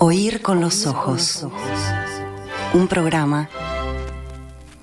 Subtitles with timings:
[0.00, 1.44] Oír con los ojos.
[2.72, 3.48] Un programa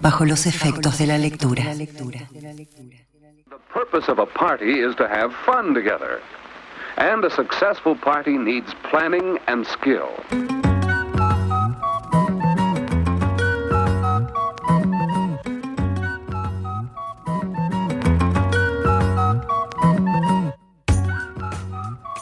[0.02, 1.64] bajo los efectos de la lectura.
[1.74, 2.68] The
[3.74, 6.20] purpose of a party is to have fun together.
[6.98, 10.10] And a successful party needs planning and skill.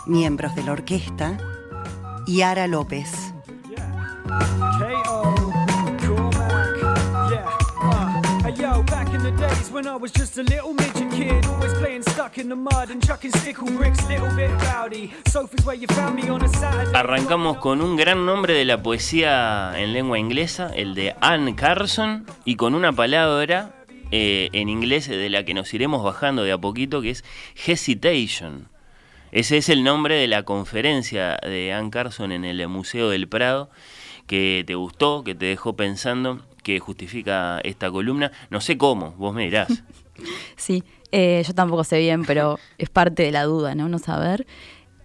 [0.05, 1.38] Miembros de la orquesta,
[2.28, 3.34] Yara López.
[16.94, 22.26] Arrancamos con un gran nombre de la poesía en lengua inglesa, el de Anne Carson,
[22.46, 26.58] y con una palabra eh, en inglés de la que nos iremos bajando de a
[26.58, 27.24] poquito, que es
[27.66, 28.73] hesitation.
[29.34, 33.72] Ese es el nombre de la conferencia de Anne Carson en el Museo del Prado,
[34.28, 38.32] que te gustó, que te dejó pensando, que justifica esta columna.
[38.52, 39.70] No sé cómo, vos me dirás.
[40.55, 43.90] Sí, eh, yo tampoco sé bien, pero es parte de la duda, ¿no?
[43.90, 44.46] No saber.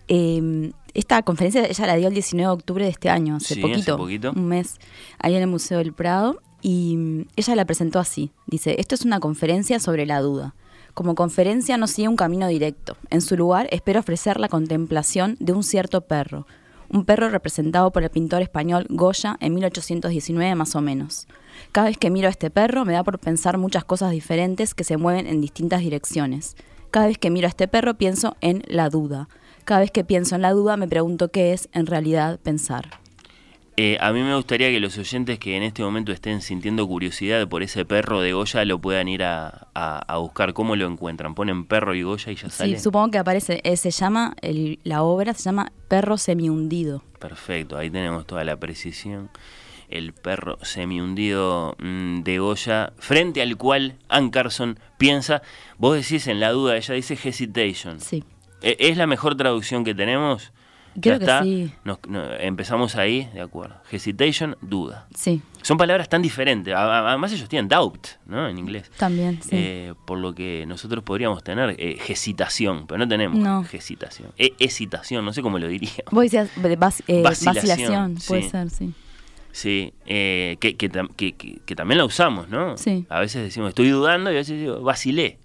[0.06, 3.60] Eh, esta conferencia ella la dio el 19 de octubre de este año, hace, Sí,
[3.62, 4.32] poquito, hace poquito.
[4.36, 4.76] un mes,
[5.18, 8.30] ahí en el Museo del Prado, y mm, ella la presentó así.
[8.46, 10.54] Dice, esto es una conferencia sobre la duda.
[10.98, 12.96] Como conferencia no sigue un camino directo.
[13.10, 16.48] En su lugar, espero ofrecer la contemplación de un cierto perro.
[16.88, 21.28] Un perro representado por el pintor español Goya en 1819 más o menos.
[21.70, 24.82] Cada vez que miro a este perro me da por pensar muchas cosas diferentes que
[24.82, 26.56] se mueven en distintas direcciones.
[26.90, 29.28] Cada vez que miro a este perro pienso en la duda.
[29.64, 32.98] Cada vez que pienso en la duda me pregunto qué es en realidad pensar.
[33.80, 37.46] Eh, a mí me gustaría que los oyentes que en este momento estén sintiendo curiosidad
[37.46, 40.52] por ese perro de Goya lo puedan ir a, a- a buscar.
[40.52, 41.36] ¿Cómo lo encuentran?
[41.36, 42.76] Ponen perro y Goya y ya sale.
[42.76, 47.04] Sí, supongo que aparece, eh, se llama, el- la obra se llama Perro semihundido.
[47.20, 49.30] Perfecto, ahí tenemos toda la precisión.
[49.88, 55.40] El perro semihundido mm, de Goya, frente al cual Ann Carson piensa,
[55.78, 58.00] vos decís en la duda, ella dice hesitation.
[58.00, 58.24] Sí.
[58.60, 60.52] ¿E- ¿Es la mejor traducción que tenemos?
[61.00, 61.42] Creo ¿Ya que está?
[61.42, 61.72] sí.
[61.84, 63.76] Nos- no, empezamos ahí, de acuerdo.
[63.90, 65.06] Hesitation, duda.
[65.14, 66.72] Sí, Son palabras tan diferentes.
[66.74, 68.48] Además ellos tienen doubt, ¿no?
[68.48, 68.90] En inglés.
[68.96, 69.50] también, sí.
[69.52, 73.64] Eh, por lo que nosotros podríamos tener eh, hesitación, pero no tenemos No.
[73.72, 74.30] hesitación.
[74.38, 75.90] E- hesitación, no sé cómo lo diría.
[76.10, 78.48] Vos decías vas- eh, Vacilación, vacilación, puede sí.
[78.50, 78.92] ser, sí.
[79.50, 81.34] Sí, eh, que, que- que-
[81.64, 82.76] que también la usamos, ¿no?
[82.76, 83.06] Sí.
[83.08, 85.38] A veces decimos, estoy dudando y a veces digo, vacilé.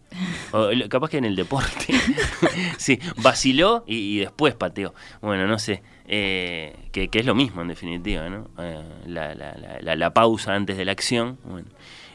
[0.54, 1.94] O, capaz que en el deporte.
[2.78, 4.94] sí, vaciló y, y después pateó.
[5.22, 5.84] Bueno, no sé.
[6.08, 8.48] eh, que, que es lo mismo en definitiva, ¿no?
[8.60, 11.38] Eh, la, la- la- la- la pausa antes de la acción.
[11.44, 11.68] Bueno.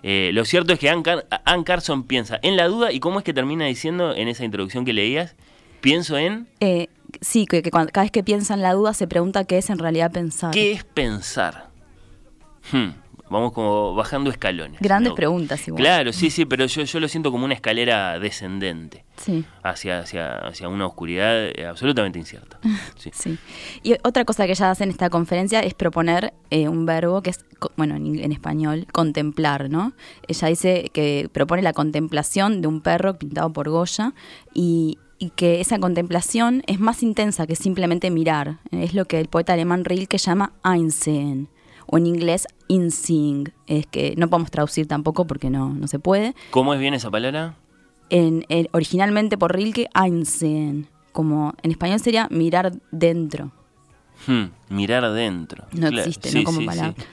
[0.02, 3.18] Eh, lo cierto es que Ann, Car- Ann Carson piensa en la duda y cómo
[3.18, 5.34] es que termina diciendo en esa introducción que leías,
[5.80, 6.88] pienso en Eh,
[7.20, 9.68] sí, que, que cuando- cada vez que piensa en la duda se pregunta qué es
[9.70, 10.52] en realidad pensar.
[10.52, 11.70] qué es pensar.
[12.70, 12.90] Hmm,
[13.30, 14.80] Vamos como bajando escalones.
[14.80, 15.14] Grandes ¿no?
[15.16, 15.82] preguntas igual.
[15.82, 20.36] Claro, sí, sí, pero yo, yo lo siento como una escalera descendente Sí, hacia, hacia,
[20.38, 22.58] hacia una oscuridad eh, absolutamente incierta.
[22.96, 23.10] Sí.
[23.12, 23.38] sí.
[23.82, 27.30] Y otra cosa que ella hace en esta conferencia es proponer eh, un verbo que
[27.30, 27.44] es,
[27.76, 29.92] bueno, en, en español, contemplar, ¿no?
[30.26, 34.14] Ella dice que propone la contemplación de un perro pintado por Goya
[34.54, 38.58] y, y que esa contemplación es más intensa que simplemente mirar.
[38.70, 41.48] Es lo que el poeta alemán Rilke llama Einsehen,
[41.90, 46.34] o en inglés Inseeing, es que no podemos traducir tampoco porque no, no se puede.
[46.50, 47.54] ¿Cómo es bien esa palabra?
[48.10, 53.50] En, en- originalmente por Rilke, Einsehen, como en español sería mirar dentro.
[54.26, 55.64] Hmm, mirar adentro.
[55.72, 56.44] No Claro, existe, sí, ¿no?
[56.44, 56.94] Como sí, palabra.
[56.96, 57.04] sí.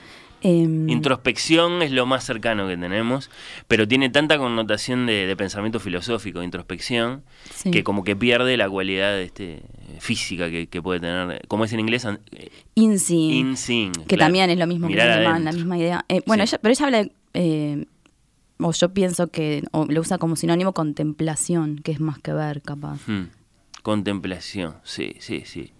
[0.42, 3.30] Em, Introspección es lo más cercano que tenemos,
[3.68, 7.22] pero tiene tanta connotación de, de pensamiento filosófico, de introspección,
[7.54, 7.70] Sí.
[7.70, 9.62] que como que pierde la cualidad este,
[9.98, 14.24] física que, que puede tener, como es en inglés, eh, in-seeing, que claro.
[14.26, 16.04] también es lo mismo Mirar que en alemán, la misma idea.
[16.08, 16.50] Eh, bueno, Sí.
[16.54, 17.86] ella, pero ella habla, eh,
[18.58, 22.62] o yo pienso que o lo usa como sinónimo contemplación, que es más que ver,
[22.62, 23.00] capaz.
[23.06, 23.24] Hmm,
[23.90, 25.72] Contemplación, sí, sí, sí.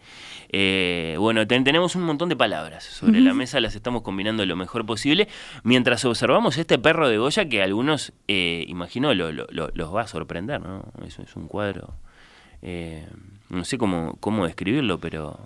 [0.51, 4.55] Eh, bueno, ten- tenemos un montón de palabras sobre la mesa, las estamos combinando lo
[4.55, 5.27] mejor posible,
[5.65, 9.93] mientras observamos este perro de Goya que a algunos, eh, imagino, lo- lo- lo- los
[9.93, 10.85] va a sorprender, ¿no?
[11.05, 11.97] Es, es un cuadro,
[12.63, 13.09] eh,
[13.51, 15.41] no sé cómo, cómo describirlo, pero,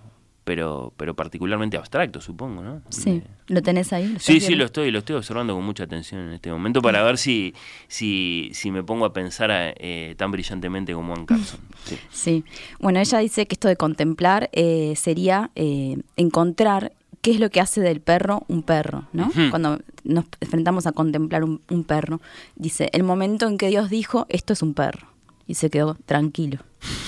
[0.51, 2.83] pero, pero particularmente abstracto, supongo, ¿no?
[2.89, 4.03] Sí, Eh, ¿lo tenés ahí?
[4.09, 6.83] ¿Lo estás Sí, sí, lo estoy, lo estoy observando con mucha atención en este momento
[6.83, 7.55] para ver si,
[7.87, 11.61] si, si me pongo a pensar eh, tan brillantemente como Ann Carson.
[11.85, 11.97] Sí.
[12.11, 12.45] Sí.
[12.81, 17.61] Bueno, ella dice que esto de contemplar eh, sería eh, encontrar qué es lo que
[17.61, 19.31] hace del perro un perro, ¿no?
[19.51, 22.21] Cuando nos enfrentamos a contemplar un, un perro.
[22.57, 25.07] Dice, el momento en que Dios dijo, esto es un perro.
[25.47, 26.59] Y se quedó tranquilo.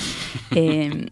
[0.55, 1.07] Eh,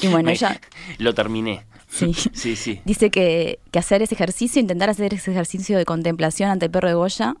[0.00, 0.60] y bueno, Me- ella...
[0.98, 1.64] Lo terminé.
[1.94, 2.12] Sí.
[2.32, 2.80] Sí, sí.
[2.84, 6.88] Dice que, que hacer ese ejercicio, intentar hacer ese ejercicio de contemplación ante el perro
[6.88, 7.34] de Goya,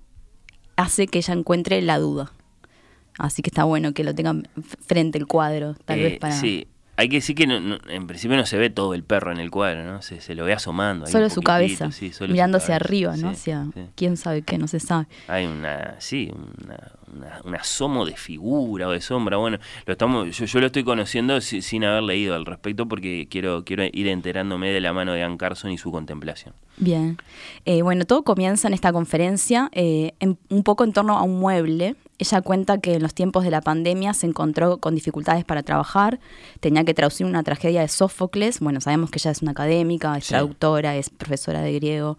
[0.76, 2.32] hace que ella encuentre la duda.
[3.18, 4.48] Así que está bueno que lo tengan
[4.86, 6.34] frente el cuadro, tal Eh, vez para...
[6.34, 6.66] Sí,
[6.96, 9.38] hay que decir que no- no- en principio no se ve todo el perro en
[9.38, 10.02] el cuadro, ¿no?
[10.02, 11.06] Se, se lo ve asomando.
[11.06, 13.30] ahí Solo su cabeza, sí, solo su mirando hacia arriba, ¿no?
[13.34, 13.80] sí, hacia sí.
[13.96, 15.06] quién sabe qué, no se sabe.
[15.28, 16.30] Hay una, sí,
[16.64, 16.76] una,
[17.14, 19.36] una- un asomo de figura o de sombra.
[19.36, 23.26] Bueno, lo estamos, yo, yo lo estoy conociendo si- sin haber leído al respecto porque
[23.30, 26.54] quiero, quiero ir enterándome de la mano de Ann Carson y su contemplación.
[26.76, 27.16] Bien.
[27.64, 31.38] Eh, bueno, todo comienza en esta conferencia eh, en- un poco en torno a un
[31.38, 31.96] mueble.
[32.18, 36.20] Ella cuenta que en los tiempos de la pandemia se encontró con dificultades para trabajar,
[36.60, 38.60] tenía que traducir una tragedia de Sófocles.
[38.60, 40.28] Bueno, sabemos que ella es una académica, es Sí.
[40.30, 42.16] traductora, es profesora de griego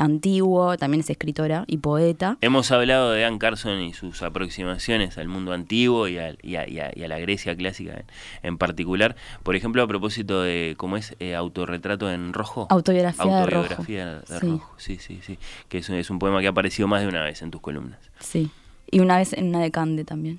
[0.00, 2.36] antiguo, también es escritora y poeta.
[2.40, 6.66] Hemos hablado de Ann Carson y sus aproximaciones al mundo antiguo y, a, y a-
[6.68, 8.02] y a la Grecia clásica
[8.42, 9.14] en, particular.
[9.42, 11.14] Por ejemplo, a propósito de, ¿cómo es?
[11.20, 12.66] Eh, autorretrato en rojo.
[12.70, 13.56] Autobiografía de Rojo.
[13.58, 14.46] Autobiografía de Sí.
[14.48, 14.74] rojo.
[14.78, 15.38] Sí, sí, sí.
[15.68, 17.60] Que es, un- es un poema que ha aparecido más de una vez en tus
[17.60, 17.98] columnas.
[18.18, 18.50] Sí.
[18.90, 20.38] Y una vez en una de Cande también.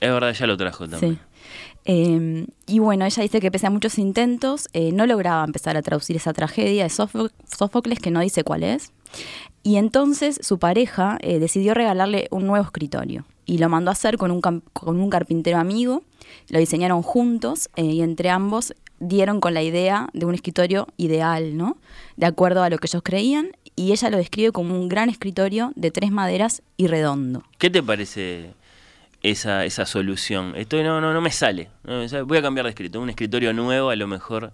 [0.00, 1.14] Es verdad, ya lo trajo también.
[1.14, 1.18] Sí.
[1.88, 5.82] Eh, y bueno, ella dice que pese a muchos intentos, eh, no lograba empezar a
[5.82, 8.92] traducir esa tragedia de Sófo- Sófocles, que no dice cuál es.
[9.62, 14.16] Y entonces su pareja eh, decidió regalarle un nuevo escritorio y lo mandó a hacer
[14.18, 16.02] con un, cam- con un carpintero amigo.
[16.48, 21.56] Lo diseñaron juntos eh, y entre ambos dieron con la idea de un escritorio ideal,
[21.56, 21.76] ¿no?
[22.16, 23.50] De acuerdo a lo que ellos creían.
[23.76, 27.42] Y ella lo describe como un gran escritorio de tres maderas y redondo.
[27.58, 28.54] ¿Qué te parece
[29.30, 30.54] esa, esa solución?
[30.56, 31.68] Esto no, no, no me sale.
[31.84, 32.22] no me sale.
[32.22, 33.02] Voy a cambiar de escritorio.
[33.02, 34.52] Un escritorio nuevo a lo mejor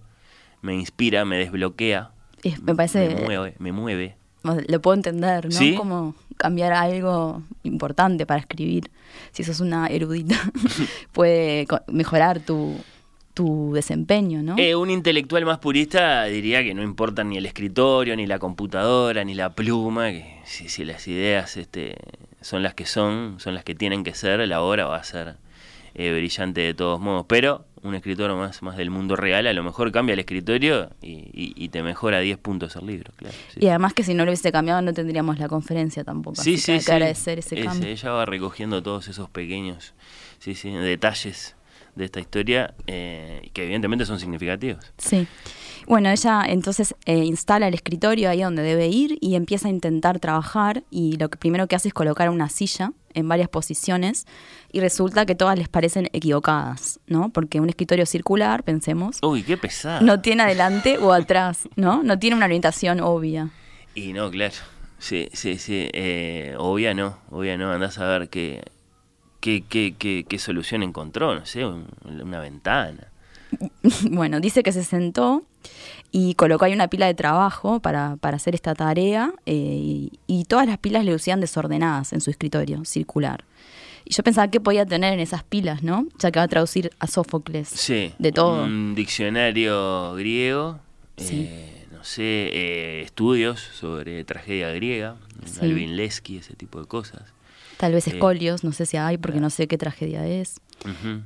[0.61, 2.11] me inspira, me desbloquea.
[2.43, 3.09] Es- me parece...
[3.15, 4.15] Me mueve, me mueve.
[4.67, 5.51] Lo puedo entender, ¿no?
[5.51, 5.73] ¿Sí?
[5.75, 8.91] Como cambiar algo importante para escribir.
[9.31, 10.35] Si sos una erudita,
[11.13, 12.75] puede mejorar tu,
[13.33, 14.55] tu desempeño, ¿no?
[14.57, 19.23] Eh, un intelectual más purista diría que no importa ni el escritorio, ni la computadora,
[19.23, 21.95] ni la pluma, que si, si las ideas este,
[22.43, 25.35] son las que son, son las que tienen que ser, la obra va a ser
[25.95, 27.25] eh, brillante de todos modos.
[27.27, 31.11] Pero un escritor más, más del mundo real a lo mejor cambia el escritorio y,
[31.33, 33.35] y- y te mejora 10 puntos el libro, claro.
[33.53, 33.59] sí.
[33.61, 36.41] Y además que si no lo hubiese cambiado no tendríamos la conferencia tampoco.
[36.41, 37.89] Sí, así sí, que agradecer ese Ese, cambio.
[37.89, 39.93] ella va recogiendo todos esos pequeños
[40.39, 41.55] sí, sí, detalles
[41.95, 44.91] de esta historia eh, que evidentemente son significativos.
[44.97, 45.27] Sí.
[45.87, 50.19] Bueno, ella entonces eh, instala el escritorio ahí donde debe ir y empieza a intentar
[50.19, 54.25] trabajar y lo que primero que hace es colocar una silla en varias posiciones
[54.71, 57.29] y resulta que todas les parecen equivocadas, ¿no?
[57.29, 60.01] Porque un escritorio circular, pensemos, Uy, qué pesado.
[60.05, 62.01] no tiene adelante o atrás, ¿no?
[62.01, 63.49] No tiene una orientación obvia.
[63.93, 64.55] Y no, claro.
[64.97, 65.89] Sí, sí, sí.
[65.93, 67.71] Eh, obvia no, obvia no.
[67.71, 68.63] Andás a ver qué,
[69.41, 73.09] qué, qué, qué, qué solución encontró, no sé, un- una ventana.
[74.09, 75.43] bueno, dice que se sentó
[76.11, 80.45] y colocó ahí una pila de trabajo para, para hacer esta tarea eh, y, y
[80.45, 83.43] todas las pilas le lucían desordenadas en su escritorio circular.
[84.05, 86.05] Y yo pensaba que podía tener en esas pilas, ¿no?
[86.19, 87.69] Ya que va a traducir a Sófocles.
[87.69, 88.13] Sí.
[88.19, 88.65] De todo.
[88.65, 90.79] Un diccionario griego.
[91.17, 91.47] Sí.
[91.49, 95.15] eh, no sé, eh, estudios sobre tragedia griega,
[95.45, 95.59] Sí.
[95.61, 97.21] Alvin Lesky, ese tipo de cosas.
[97.83, 100.55] Tal vez escolios, no sé si hay, porque no sé qué tragedia es.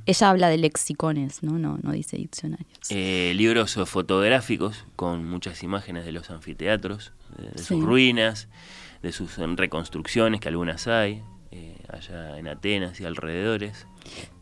[0.06, 1.56] Ella habla de lexicones, ¿no?
[1.56, 2.68] No, no dice diccionarios.
[2.90, 7.64] Eh, libros fotográficos con muchas imágenes de los anfiteatros, de, de Sí.
[7.66, 8.48] sus ruinas,
[9.04, 11.22] de sus eh, reconstrucciones, que algunas hay,
[11.52, 13.86] eh, allá en Atenas y alrededores.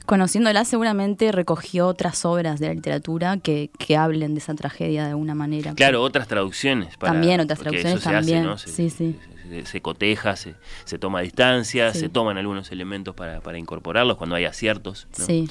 [0.07, 5.11] Conociéndola seguramente recogió otras obras de la literatura que, que hablen de esa tragedia de
[5.11, 5.75] alguna manera.
[5.75, 6.97] Claro, otras traducciones.
[6.97, 8.57] Para, También, otras traducciones hace, también, ¿no?
[8.57, 9.17] Se, sí, sí.
[9.21, 12.01] Se, se coteja, se, se toma distancia, Sí.
[12.01, 15.07] se toman algunos elementos para, para incorporarlos cuando hay aciertos.
[15.19, 15.25] ¿no?
[15.25, 15.49] Sí.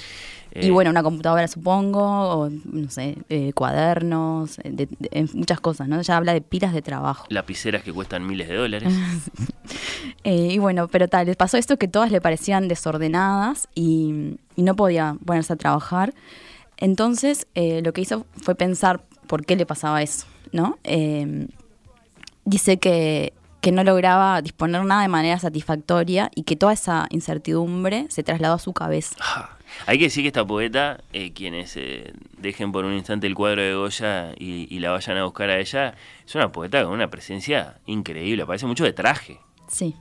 [0.51, 2.01] Eh, y bueno, una computadora supongo,
[2.39, 5.99] o no sé, eh, cuadernos, eh, de- de- en muchas cosas, ¿no?
[5.99, 7.25] Ella habla de pilas de trabajo.
[7.29, 8.93] Lapiceras que cuestan miles de dólares.
[10.23, 14.63] Eh, y bueno, pero tal, les pasó esto que todas le parecían desordenadas y, y
[14.63, 16.13] no podía ponerse a trabajar.
[16.77, 20.79] Entonces, eh, lo que hizo fue pensar por qué le pasaba eso, ¿no?
[20.83, 21.47] Eh,
[22.43, 23.33] dice que,
[23.65, 28.53] que no lograba disponer nada de manera satisfactoria y que toda esa incertidumbre se trasladó
[28.53, 29.15] a su cabeza.
[29.19, 29.57] Ah,
[29.87, 33.63] Hay que decir que esta poeta, eh, quienes eh, dejen por un instante el cuadro
[33.63, 35.95] de Goya y, y la vayan a buscar a ella,
[36.27, 39.39] es una poeta con una presencia increíble, parece mucho de traje.
[39.67, 39.95] Sí.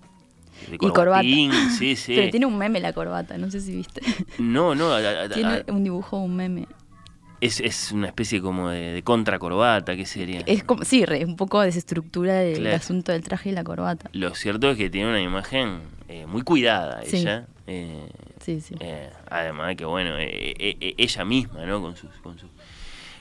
[0.68, 1.22] De Y corbata.
[1.22, 2.14] sí, sí.
[2.16, 4.02] Pero tiene un meme la corbata, no sé si viste.
[4.38, 6.66] No, no, a- a- a- tiene un dibujo, un meme.
[7.44, 10.40] Es, es una especie como de, de contracorbata, ¿qué sería?
[10.46, 12.76] Es como, sí, re- un poco desestructura del Claro.
[12.76, 14.08] asunto del traje y la corbata.
[14.12, 17.18] Lo cierto es que tiene una imagen eh, muy cuidada Sí.
[17.18, 17.46] ella.
[17.66, 18.08] eh,
[18.40, 18.74] Sí, sí.
[18.80, 21.80] eh, además de que, bueno, eh, eh, ella misma, ¿no?
[21.80, 22.50] Con sus, con sus,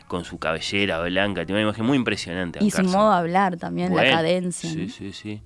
[0.07, 2.59] con su cabellera blanca, tiene una imagen muy impresionante.
[2.61, 4.69] Y su modo de hablar también, la cadencia.
[4.69, 4.89] Sí, ¿no?
[4.89, 5.41] sí, sí.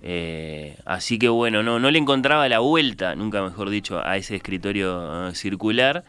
[0.00, 4.36] Eh, así que bueno, no, no le encontraba la vuelta, nunca mejor dicho, a ese
[4.36, 6.04] escritorio circular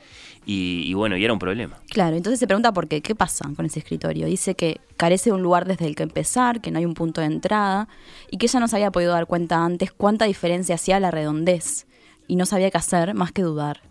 [0.51, 1.77] y, y bueno, y era un problema.
[1.91, 4.25] Claro, entonces se pregunta por qué, qué pasa con ese escritorio.
[4.25, 7.21] Dice que carece de un lugar desde el que empezar, que no hay un punto
[7.21, 7.87] de entrada
[8.31, 11.85] y que ella no se había podido dar cuenta antes cuánta diferencia hacía la redondez
[12.27, 13.81] y no sabía qué hacer más que dudar.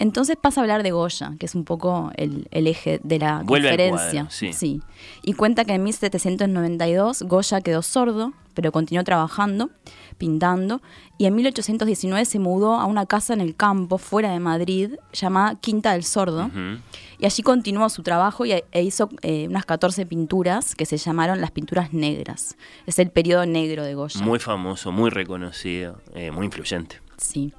[0.00, 3.42] Entonces pasa a hablar de Goya, que es un poco el, el eje de la
[3.44, 4.24] Vuelve al conferencia.
[4.24, 4.80] cuadro, sí.
[5.22, 9.68] Y cuenta que en 1792 Goya quedó sordo, pero continuó trabajando,
[10.16, 10.80] pintando,
[11.18, 15.56] y en 1819 se mudó a una casa en el campo, fuera de Madrid, llamada
[15.56, 16.50] Quinta del Sordo.
[17.18, 21.42] Y allí continuó su trabajo y, e hizo eh, unas 14 pinturas que se llamaron
[21.42, 22.56] las pinturas negras.
[22.86, 24.22] Es el periodo negro de Goya.
[24.22, 27.02] Muy famoso, muy reconocido, eh, muy influyente.
[27.18, 27.52] Sí.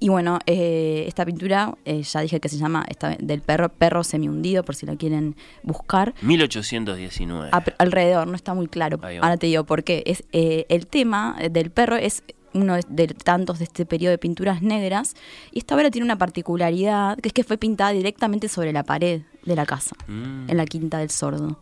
[0.00, 4.04] Y bueno, eh, esta pintura, eh, ya dije que se llama esta, del perro, perro
[4.04, 6.14] semi-hundido, por si la quieren buscar.
[6.22, 7.48] 1819.
[7.52, 8.98] Ap- alrededor, no está muy claro.
[9.02, 10.02] Ahora te digo por qué.
[10.06, 12.22] Es, eh, el tema del perro es
[12.54, 15.14] uno de- de tantos de este periodo de pinturas negras.
[15.52, 19.22] Y esta obra tiene una particularidad, que es que fue pintada directamente sobre la pared
[19.44, 20.48] de la casa, Mm.
[20.48, 21.60] en la Quinta del Sordo,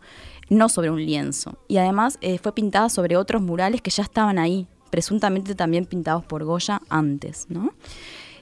[0.49, 1.57] no sobre un lienzo.
[1.67, 6.43] Y además fue pintada sobre otros murales que ya estaban ahí, presuntamente también pintados por
[6.45, 7.71] Goya antes, ¿no?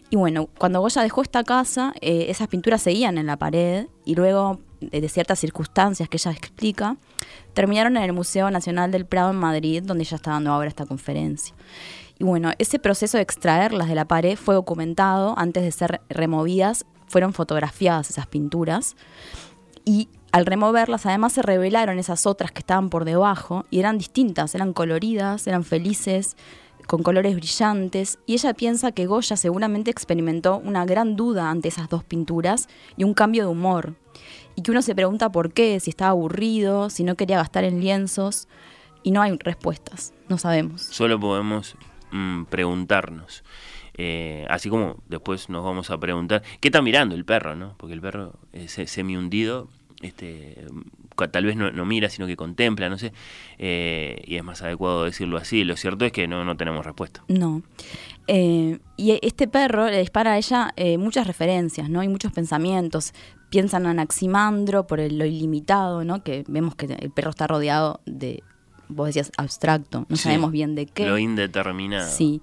[0.09, 4.15] Y bueno, cuando Goya dejó esta casa, eh, esas pinturas seguían en la pared y
[4.15, 4.59] luego
[4.91, 6.97] eh, de ciertas circunstancias que ella explica,
[7.53, 10.85] terminaron en el Museo Nacional del Prado en Madrid, donde ella está dando ahora esta
[10.85, 11.55] conferencia.
[12.19, 16.85] Y bueno, ese proceso de extraerlas de la pared fue documentado antes de ser removidas,
[17.07, 18.95] fueron fotografiadas esas pinturas
[19.83, 24.55] y al removerlas además se revelaron esas otras que estaban por debajo y eran distintas,
[24.55, 26.35] eran coloridas, eran felices,
[26.87, 31.89] con colores brillantes y ella piensa que Goya seguramente experimentó una gran duda ante esas
[31.89, 33.95] dos pinturas y un cambio de humor
[34.55, 37.79] y que uno se pregunta por qué, si estaba aburrido, si no quería gastar en
[37.79, 38.47] lienzos
[39.03, 40.81] y no hay respuestas, no sabemos.
[40.81, 41.75] Solo podemos
[42.11, 43.43] mm, preguntarnos.
[43.97, 47.55] Eh, así como después nos vamos a preguntar, ¿qué está mirando el perro?
[47.55, 49.69] no Porque el perro es semi hundido,
[50.01, 50.65] este,
[51.31, 53.13] tal vez no, no mira, sino que contempla, no sé,
[53.57, 55.63] eh, y es más adecuado decirlo así.
[55.63, 57.23] Lo cierto es que no, no tenemos respuesta.
[57.27, 57.61] No.
[58.27, 62.03] Eh, y este perro le dispara a ella eh, muchas referencias, ¿no?
[62.03, 63.13] Y muchos pensamientos.
[63.49, 66.23] Piensan en Anaximandro por el- lo ilimitado, ¿no?
[66.23, 68.43] Que vemos que el perro está rodeado de,
[68.89, 70.05] vos decías, abstracto.
[70.09, 71.05] No Sí, sabemos bien de qué.
[71.05, 72.09] Lo indeterminado.
[72.11, 72.41] Sí.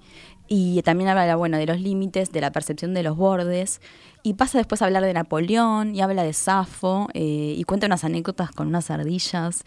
[0.49, 3.81] Y también habla bueno, de los límites, de la percepción de los bordes.
[4.23, 8.05] Y pasa después a hablar de Napoleón y habla de Safo eh, y cuenta unas
[8.05, 9.65] anécdotas con unas ardillas.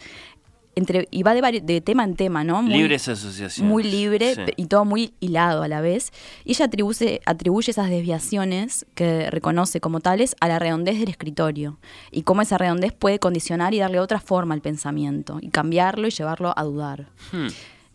[0.78, 2.60] Entre, y va de, de tema en tema, ¿no?
[2.62, 3.70] Muy- Libres asociaciones.
[3.70, 4.42] muy libre Sí.
[4.56, 6.12] y todo muy hilado a la vez.
[6.44, 11.78] Y ella atribuye, atribuye esas desviaciones que reconoce como tales a la redondez del escritorio
[12.10, 16.10] y cómo esa redondez puede condicionar y darle otra forma al pensamiento y cambiarlo y
[16.10, 17.08] llevarlo a dudar.
[17.32, 17.46] Hmm.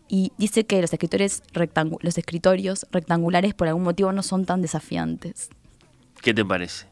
[0.08, 1.42] Y dice que los, escritores
[2.00, 5.50] los escritorios rectangulares por algún motivo no son tan desafiantes.
[6.22, 6.86] ¿Qué te parece?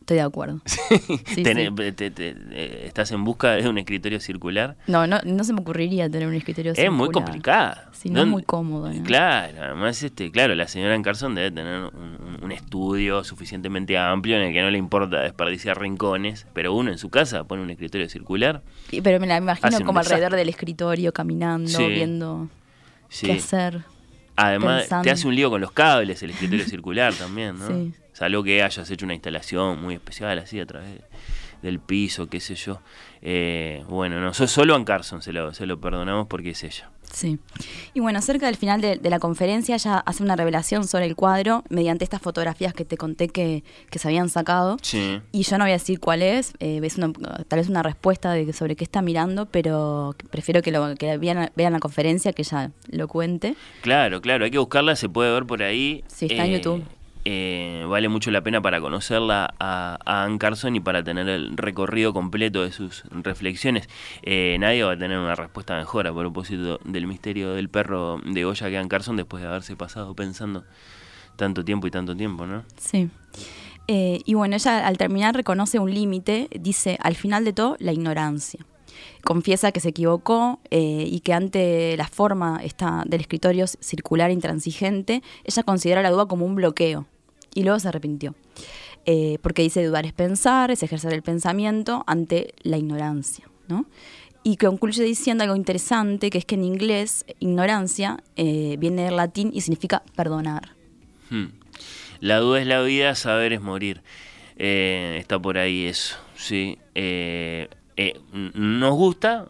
[0.00, 0.60] Estoy de acuerdo.
[0.66, 1.92] Sí, Tené- sí.
[1.92, 4.76] te- te- eh, ¿Estás en busca de un escritorio circular?
[4.86, 7.12] No, no, no se me ocurriría tener un escritorio Es muy circular.
[7.12, 7.80] complicado.
[7.92, 8.92] Sí, no es ¿Dónde- muy cómodo.
[8.92, 9.02] ¿no?
[9.02, 11.90] Claro, además, este, claro, la señora en Carson debe tener
[12.42, 16.98] un, estudio suficientemente amplio en el que no le importa desperdiciar rincones, pero uno en
[16.98, 18.62] su casa pone un escritorio circular.
[19.02, 22.48] Pero me la imagino como alrededor del escritorio, caminando, viendo
[23.20, 23.80] qué hacer.
[24.36, 25.04] Además, pensando.
[25.04, 27.68] te hace un lío con los cables el escritorio circular también, ¿no?
[27.68, 27.94] Sí.
[28.14, 31.02] Salvo que hayas hecho una instalación muy especial así a través
[31.60, 32.80] del piso, qué sé yo.
[33.22, 36.90] Eh, bueno, no, so- solo a Carson se lo, se lo perdonamos porque es ella.
[37.12, 37.38] Sí.
[37.92, 41.14] Y bueno, cerca del final de, de la conferencia ya hace una revelación sobre el
[41.14, 44.78] cuadro mediante estas fotografías que te conté que, que se habían sacado.
[44.82, 45.20] Sí.
[45.30, 47.12] Y yo no voy a decir cuál es, eh, es una-
[47.48, 51.50] tal vez una respuesta de sobre qué está mirando, pero prefiero que, lo, que vean,
[51.56, 53.54] vean la conferencia, que ella lo cuente.
[53.82, 56.02] Claro, claro, hay que buscarla, se puede ver por ahí.
[56.08, 56.84] Sí, está en YouTube.
[57.24, 62.12] Eh, vale mucho la pena para conocerla a, a Carson y para tener el recorrido
[62.12, 63.88] completo de sus reflexiones.
[64.22, 68.44] Eh, nadie va a tener una respuesta mejor a propósito del misterio del perro de
[68.44, 70.64] Goya que Ann Carson después de haberse pasado pensando
[71.36, 72.62] tanto tiempo y tanto tiempo, ¿no?
[72.76, 73.08] Sí.
[73.88, 77.92] Eh, y bueno, ella al terminar reconoce un límite, dice, al final de todo, la
[77.92, 78.64] ignorancia.
[79.24, 85.22] Confiesa que se equivocó eh, y que ante la forma esta, del escritorio circular intransigente,
[85.44, 87.06] ella considera la duda como un bloqueo.
[87.54, 88.34] Y luego se arrepintió.
[89.06, 93.48] Eh, porque dice dudar es pensar, es ejercer el pensamiento ante la ignorancia.
[93.68, 93.86] ¿no?
[94.42, 99.50] Y concluye diciendo algo interesante, que es que en inglés ignorancia eh, viene del latín
[99.54, 100.74] y significa perdonar.
[101.30, 101.46] Hmm.
[102.20, 104.02] La duda es la vida, saber es morir.
[104.56, 106.78] Eh, está por ahí eso, sí.
[108.54, 109.48] Nos gusta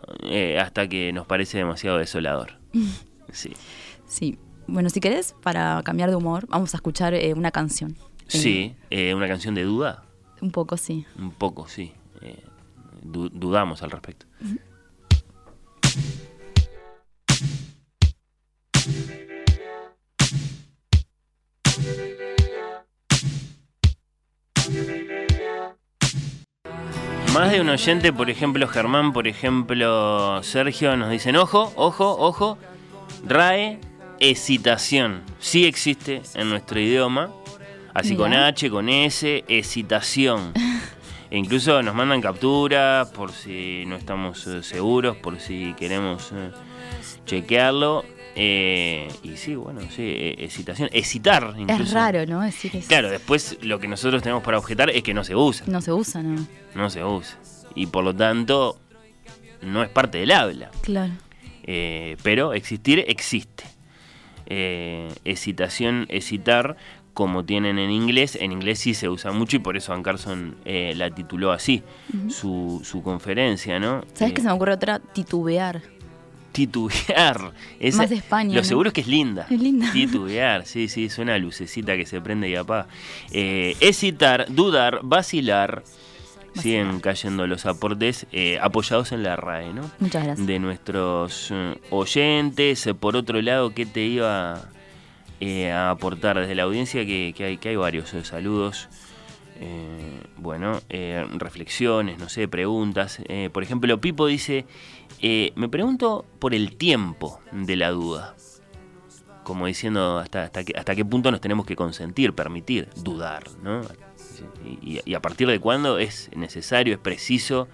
[0.60, 2.58] hasta que nos parece demasiado desolador.
[3.32, 3.52] Sí.
[4.06, 4.38] Sí.
[4.66, 7.92] Bueno, si querés, para cambiar de humor, vamos a escuchar eh, una canción.
[7.92, 10.04] Eh, Sí, eh, una canción de duda,
[10.40, 11.04] Un poco, sí.
[11.18, 11.92] un poco, sí.
[12.22, 12.42] Eh,
[13.02, 14.26] du- dudamos al respecto.
[27.32, 32.58] Más de un oyente, por ejemplo Germán, por ejemplo Sergio, nos dicen, ojo, ojo, ojo,
[33.26, 33.80] RAE,
[34.20, 35.22] excitación.
[35.38, 37.30] Sí existe en nuestro idioma,
[37.92, 38.18] así Mirá.
[38.18, 40.52] con H, con S, excitación.
[41.30, 46.50] E incluso nos mandan capturas por si no estamos eh, seguros, por si queremos eh,
[47.26, 48.04] chequearlo.
[48.36, 50.88] Eh, y sí, bueno, sí, eh, excitación.
[50.92, 51.82] Excitar, incluso.
[51.82, 52.40] Es raro, ¿no?
[52.40, 52.88] Decir eso.
[52.88, 55.66] Claro, después lo que nosotros tenemos para objetar es que no se usa.
[55.68, 56.46] No se usa, ¿no?
[56.74, 57.38] No se usa.
[57.74, 58.78] Y por lo tanto,
[59.62, 60.70] no es parte del habla.
[60.82, 61.12] Claro.
[61.62, 63.64] Eh, pero existir existe.
[64.46, 66.76] Eh, excitación, excitar,
[67.14, 70.56] como tienen en inglés, en inglés sí se usa mucho y por eso Ann Carson
[70.64, 71.82] eh, la tituló así,
[72.28, 74.04] su, su conferencia, ¿no?
[74.14, 74.98] ¿Sabes Eh, que se me ocurre otra?
[74.98, 75.80] Titubear.
[76.52, 77.52] Titubear.
[77.80, 78.64] Esa- Más de España, Lo ¿no?
[78.64, 79.46] seguro es que es linda.
[79.50, 79.90] Es linda.
[79.92, 82.86] Titubear, sí, sí, es una lucecita que se prende y apaga.
[83.32, 85.82] Eh, excitar, dudar, vacilar.
[86.54, 89.90] Siguen cayendo los aportes eh, apoyados en la RAE, ¿no?
[89.98, 90.46] Muchas gracias.
[90.46, 92.88] De nuestros eh, oyentes.
[93.00, 94.68] Por otro lado, ¿qué te iba
[95.40, 97.04] eh, a aportar desde la audiencia?
[97.04, 98.88] Que, que hay, que hay varios saludos.
[99.60, 103.20] Eh, bueno, eh, reflexiones, no sé, preguntas.
[103.28, 104.66] Eh, por ejemplo, Pipo dice,
[105.20, 108.34] eh, me pregunto por el tiempo de la duda.
[109.44, 113.82] Como diciendo hasta, hasta, qué, hasta qué punto nos tenemos que consentir, permitir, dudar, ¿no?
[114.64, 117.68] Y, y- y a partir de cuándo es necesario, es preciso,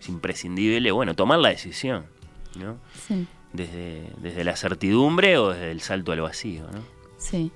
[0.00, 2.06] es imprescindible, bueno, tomar la decisión,
[2.58, 2.78] ¿no?
[3.06, 6.82] Sí, Desde, desde la certidumbre o desde el salto al vacío, ¿no?
[7.18, 7.50] sí.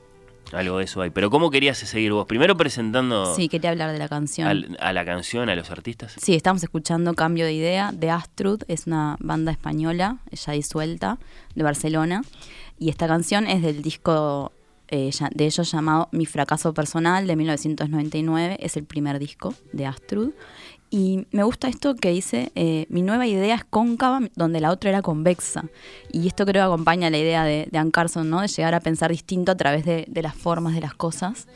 [0.53, 1.11] Algo de eso hay.
[1.11, 2.25] Pero ¿cómo querías seguir vos?
[2.27, 4.47] Primero presentando Sí, quería hablar de la canción.
[4.47, 6.15] al- a la canción, a los artistas.
[6.23, 11.19] Sí, estamos escuchando Cambio de Idea de Astrud, es una banda española, ya disuelta,
[11.57, 12.23] de Barcelona.
[12.79, 14.53] Y esta canción es del disco
[14.89, 20.33] eh, de ellos llamado Mi Fracaso Personal de 1999, es el primer disco de Astrud.
[20.89, 24.91] Y me gusta esto que dice, eh, mi nueva idea es cóncava, donde la otra
[24.91, 25.65] era convexa.
[26.13, 28.41] Y esto creo que acompaña la idea de, de Carson, ¿no?
[28.41, 31.49] De llegar a pensar distinto a través de, las formas de las cosas.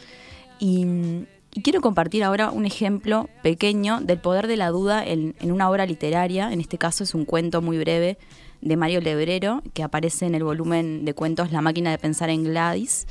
[0.58, 1.26] Y,
[1.62, 6.52] quiero compartir ahora un ejemplo pequeño del poder de la duda en una obra literaria.
[6.52, 8.18] En este caso es un cuento muy breve
[8.60, 12.44] de Mario Lebrero que aparece en el volumen de cuentos La máquina de pensar en
[12.44, 13.06] Gladys.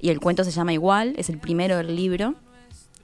[0.00, 2.34] Y el cuento se llama igual, es el primero del libro.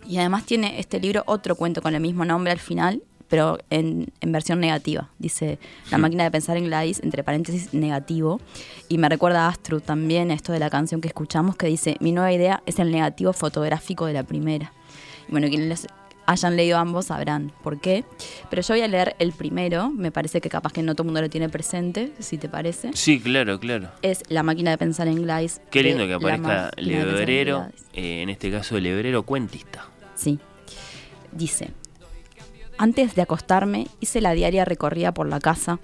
[0.08, 4.12] Y además tiene este libro otro cuento con el mismo nombre al final, pero en,
[4.20, 5.10] en versión negativa.
[5.18, 5.58] Dice
[5.90, 8.40] La máquina de pensar en Gladys, entre paréntesis, negativo.
[8.88, 12.12] Y me recuerda a Astrud también, esto de la canción que escuchamos, que dice, mi
[12.12, 14.72] nueva idea es el negativo fotográfico de la primera.
[15.28, 15.86] Y bueno, quienes
[16.26, 18.04] hayan leído ambos sabrán por qué.
[18.50, 21.06] Pero yo voy a leer el primero, me parece que capaz que no todo el
[21.06, 22.90] mundo lo tiene presente, si te parece.
[22.94, 23.90] Sí, claro, claro.
[24.02, 25.60] Es La máquina de pensar en Gladys.
[25.70, 29.86] Qué lindo que aparezca Lebrero, eh, en este caso Lebrero cuentista.
[30.14, 30.38] Sí.
[31.32, 31.70] Dice,
[32.78, 35.78] antes de acostarme hice la diaria recorrida por la casa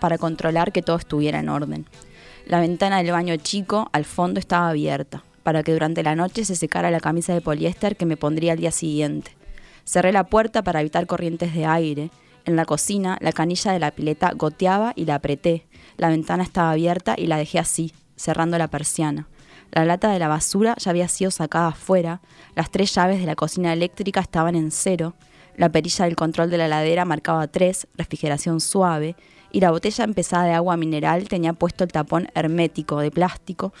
[0.00, 1.86] para controlar que todo estuviera en orden.
[2.46, 6.56] La ventana del baño chico al fondo estaba abierta, para que durante la noche se
[6.56, 9.37] secara la camisa de poliéster que me pondría al día siguiente.
[9.88, 12.10] Cerré la puerta para evitar corrientes de aire.
[12.44, 15.66] En la cocina, la canilla de la pileta goteaba y la apreté.
[15.96, 19.28] La ventana estaba abierta y la dejé así, cerrando la persiana.
[19.70, 22.20] La lata de la basura ya había sido sacada afuera,
[22.54, 25.14] las tres llaves de la cocina eléctrica estaban en cero,
[25.56, 29.16] la perilla del control de la heladera marcaba tres, refrigeración suave,
[29.52, 33.72] y la botella empezada de agua mineral tenía puesto el tapón hermético de plástico.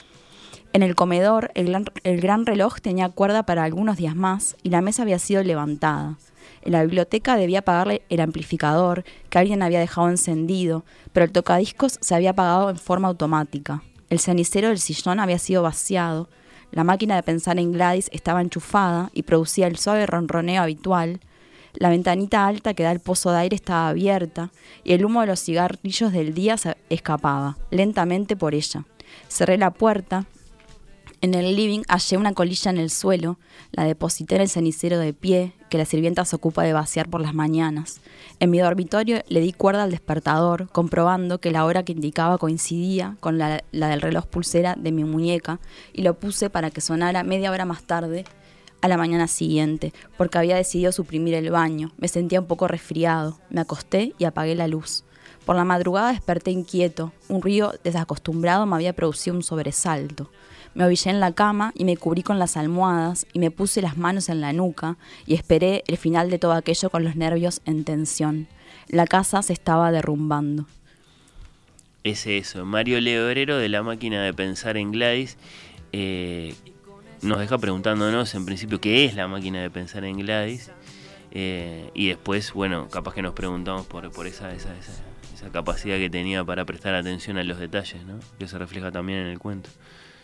[0.72, 4.82] En el comedor, el gran, el reloj tenía cuerda para algunos días más y la
[4.82, 6.18] mesa había sido levantada.
[6.62, 11.98] En la biblioteca debía apagarle el amplificador, que alguien había dejado encendido, pero el tocadiscos
[12.00, 13.82] se había apagado en forma automática.
[14.10, 16.28] El cenicero del sillón había sido vaciado.
[16.70, 21.20] La máquina de pensar en Gladys estaba enchufada y producía el suave ronroneo habitual.
[21.74, 24.50] La ventanita alta que da al pozo de aire estaba abierta
[24.84, 28.84] y el humo de los cigarrillos del día se escapaba, lentamente por ella.
[29.28, 30.26] Cerré la puerta.
[31.20, 33.40] En el living hallé una colilla en el suelo,
[33.72, 37.20] la deposité en el cenicero de pie, que la sirvienta se ocupa de vaciar por
[37.20, 38.00] las mañanas.
[38.38, 43.16] En mi dormitorio le di cuerda al despertador, comprobando que la hora que indicaba coincidía
[43.18, 45.58] con la, del reloj pulsera de mi muñeca,
[45.92, 48.24] y lo puse para que sonara media hora más tarde
[48.80, 51.90] a la mañana siguiente, porque había decidido suprimir el baño.
[51.98, 53.40] Me sentía un poco resfriado.
[53.50, 55.02] Me acosté y apagué la luz.
[55.44, 57.12] Por la madrugada desperté inquieto.
[57.28, 60.30] Un río desacostumbrado me había producido un sobresalto.
[60.78, 63.96] Me ovillé en la cama y me cubrí con las almohadas y me puse las
[63.96, 67.82] manos en la nuca y esperé el final de todo aquello con los nervios en
[67.82, 68.46] tensión.
[68.86, 70.66] La casa se estaba derrumbando.
[72.04, 75.36] Es eso, Mario Leorero de la máquina de pensar en Gladys
[75.90, 76.54] eh,
[77.22, 80.70] nos deja preguntándonos en principio qué es la máquina de pensar en Gladys
[81.32, 84.92] eh, y después, bueno, capaz que nos preguntamos por, por esa, esa, esa,
[85.34, 88.20] esa capacidad que tenía para prestar atención a los detalles, ¿no?
[88.38, 89.70] que se refleja también en el cuento.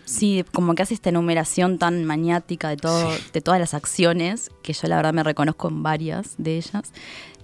[0.04, 3.22] Sí, como que hace esta enumeración tan maniática de todo, Sí.
[3.32, 6.92] de todas las acciones, que yo la verdad me reconozco en varias de ellas.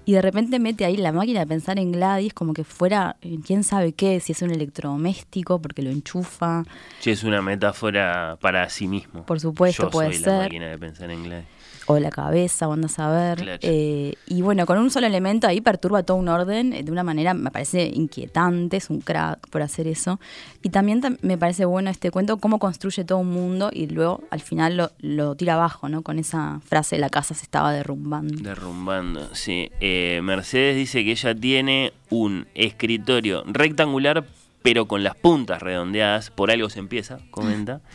[0.06, 3.38] Y de repente mete ahí la máquina de pensar en Gladys como que fuera, eh,
[3.46, 6.64] quién sabe qué, si es un electrodoméstico, porque lo enchufa.
[7.00, 9.24] Sí, es una metáfora para sí mismo.
[9.26, 10.38] Por supuesto, Yo puede soy la ser.
[10.42, 11.46] máquina de pensar en Gladys.
[11.90, 13.38] O la cabeza, o andas a ver.
[13.38, 13.58] Claro.
[13.62, 17.02] Eh, y bueno, con un solo elemento ahí perturba todo un orden eh, de una
[17.02, 20.20] manera, me parece inquietante, es un crack por hacer eso.
[20.62, 24.22] Y también tam- me parece bueno este cuento, cómo construye todo un mundo y luego
[24.30, 26.02] al final lo, lo tira abajo, ¿no?
[26.02, 28.34] Con esa frase, la casa se estaba derrumbando.
[28.42, 29.70] Derrumbando, sí.
[29.80, 34.24] Eh, Mercedes dice que ella tiene un escritorio rectangular,
[34.62, 36.30] pero con las puntas redondeadas.
[36.30, 37.80] Por algo se empieza, comenta.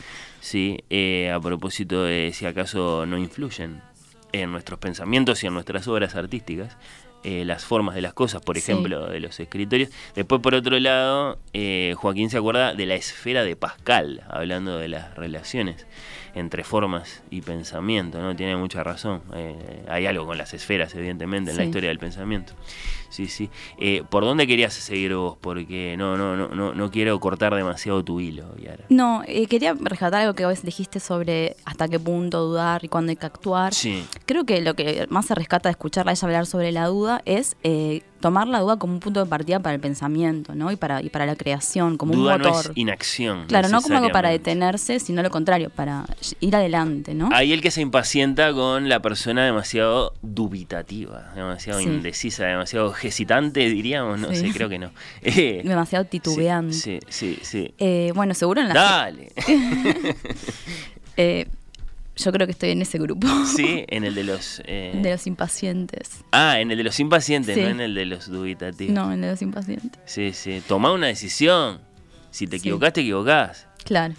[0.45, 3.81] Sí, eh, a propósito de si acaso no influyen
[4.31, 6.77] en nuestros pensamientos y en nuestras obras artísticas.
[7.27, 8.61] eh, las formas de las cosas, por Sí.
[8.71, 9.89] ejemplo, de los escritorios.
[10.13, 14.89] Después, por otro lado, eh, Joaquín se acuerda de la esfera de Pascal, hablando de
[14.89, 15.87] las relaciones
[16.35, 18.35] entre formas y pensamiento, ¿no?
[18.35, 19.21] Tiene mucha razón.
[19.33, 22.53] Eh, hay algo con las esferas, evidentemente, en la historia del pensamiento.
[23.09, 23.49] Sí, sí.
[23.79, 25.37] Eh, ¿Por dónde querías seguir vos?
[25.39, 28.83] Porque no, no, no, no, no quiero cortar demasiado tu hilo, Yara.
[28.89, 33.11] No, eh, quería rescatar algo que vos dijiste sobre hasta qué punto dudar y cuándo
[33.11, 33.73] hay que actuar.
[33.73, 34.05] Sí.
[34.25, 37.55] Creo que lo que más se rescata de escucharla ella hablar sobre la duda es
[38.19, 40.71] tomar la duda como un punto de partida para el pensamiento, ¿no?
[40.71, 42.71] Y para, y para la creación, como Duda un no motor.
[42.71, 43.45] es inacción.
[43.47, 46.05] claro, no como algo para detenerse, sino lo contrario, para
[46.39, 47.29] ir adelante, ¿no?
[47.33, 51.85] Hay el que se impacienta con la persona demasiado dubitativa, demasiado Sí.
[51.85, 54.19] indecisa, demasiado hesitante, diríamos.
[54.19, 54.37] No Sí.
[54.37, 54.91] sé, creo que no.
[55.21, 56.73] Eh, Demasiado titubeante.
[56.73, 57.73] Sí, sí, sí.
[57.77, 58.73] Eh, bueno, seguro en la...
[58.73, 59.31] Dale.
[61.17, 61.47] eh,
[62.15, 63.27] yo creo que estoy en ese grupo.
[63.55, 64.61] Sí, en el de los.
[64.65, 66.09] eh, De los impacientes.
[66.31, 67.61] Ah, en el de los impacientes, Sí.
[67.61, 68.93] no en el de los dubitativos.
[68.93, 69.99] No, en el de los impacientes.
[70.05, 70.61] Sí, sí.
[70.67, 71.81] Toma una decisión.
[72.31, 72.67] Si te Sí.
[72.67, 73.67] equivocás, te equivocás.
[73.83, 74.13] Claro.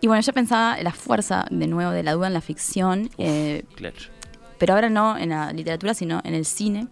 [0.00, 3.64] Y bueno, yo pensaba la fuerza, de nuevo, de la duda en la ficción, eh,
[3.76, 3.96] Claro.
[4.58, 6.86] pero ahora no en la literatura, sino en el cine.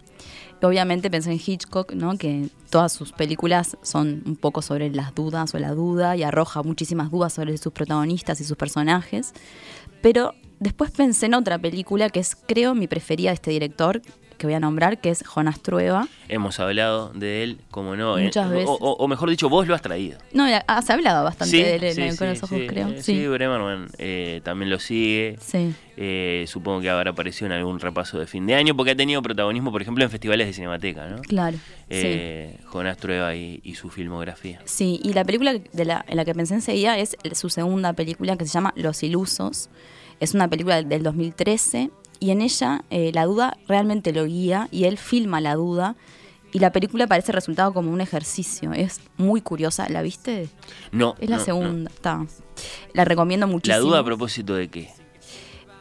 [0.61, 2.17] Obviamente pensé en Hitchcock, ¿no?
[2.17, 6.63] que todas sus películas son un poco sobre las dudas o la duda y arroja
[6.63, 9.33] muchísimas dudas sobre sus protagonistas y sus personajes.
[10.05, 14.03] Pero después pensé en otra película que es, creo, mi preferida de este director,
[14.35, 16.07] que voy a nombrar, que es Jonas Trueba.
[16.27, 18.17] Hemos hablado de él, como no.
[18.17, 18.67] eh, Muchas veces.
[18.69, 20.17] O, o mejor dicho, vos lo has traído.
[20.33, 22.43] No, ya- ah, se ha hablado bastante Sí, de él en sí, el Con los
[22.43, 22.89] ojos, creo.
[22.89, 25.37] eh, Sí, Bremerman eh, también lo sigue.
[25.41, 25.73] sí.
[25.97, 29.21] Eh, supongo que habrá aparecido en algún repaso de fin de año, porque ha tenido
[29.21, 31.21] protagonismo, por ejemplo, en festivales de cinemateca, ¿no?
[31.21, 31.57] claro.
[31.89, 34.59] Eh, Jonás Trueba y, y su filmografía.
[34.65, 38.35] Sí, y la película de la, en la que pensé enseguida es su segunda película
[38.35, 39.69] que se llama Los Ilusos.
[40.19, 44.85] Es una película del 2013 y en ella eh, la duda realmente lo guía y
[44.85, 45.95] él filma la duda
[46.51, 48.71] y la película parece resultado como un ejercicio.
[48.71, 49.89] Es muy curiosa.
[49.89, 50.47] ¿La viste?
[50.93, 51.15] No.
[51.19, 51.45] Es la no, no.
[51.45, 51.91] segunda.
[51.91, 52.25] Está.
[52.93, 53.77] La recomiendo muchísimo.
[53.77, 54.89] La duda a propósito de qué.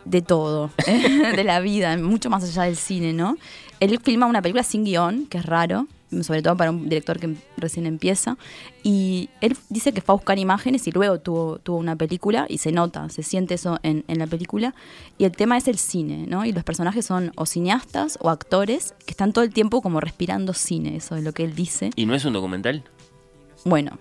[0.04, 0.72] de todo,
[1.36, 3.36] de la vida, mucho más allá del cine, ¿no?
[3.78, 5.86] Él filma una película sin guion, que es raro,
[6.22, 8.36] sobre todo para un director que recién empieza,
[8.82, 12.58] y él dice que fue a buscar imágenes y luego tuvo, tuvo una película y
[12.58, 14.74] se nota, se siente eso en, en la película,
[15.18, 16.44] y el tema es el cine, ¿no?
[16.44, 20.52] Y los personajes son o cineastas o actores que están todo el tiempo como respirando
[20.52, 21.90] cine, eso es lo que él dice.
[21.96, 22.84] ¿Y no es un documental?
[23.64, 23.98] Bueno,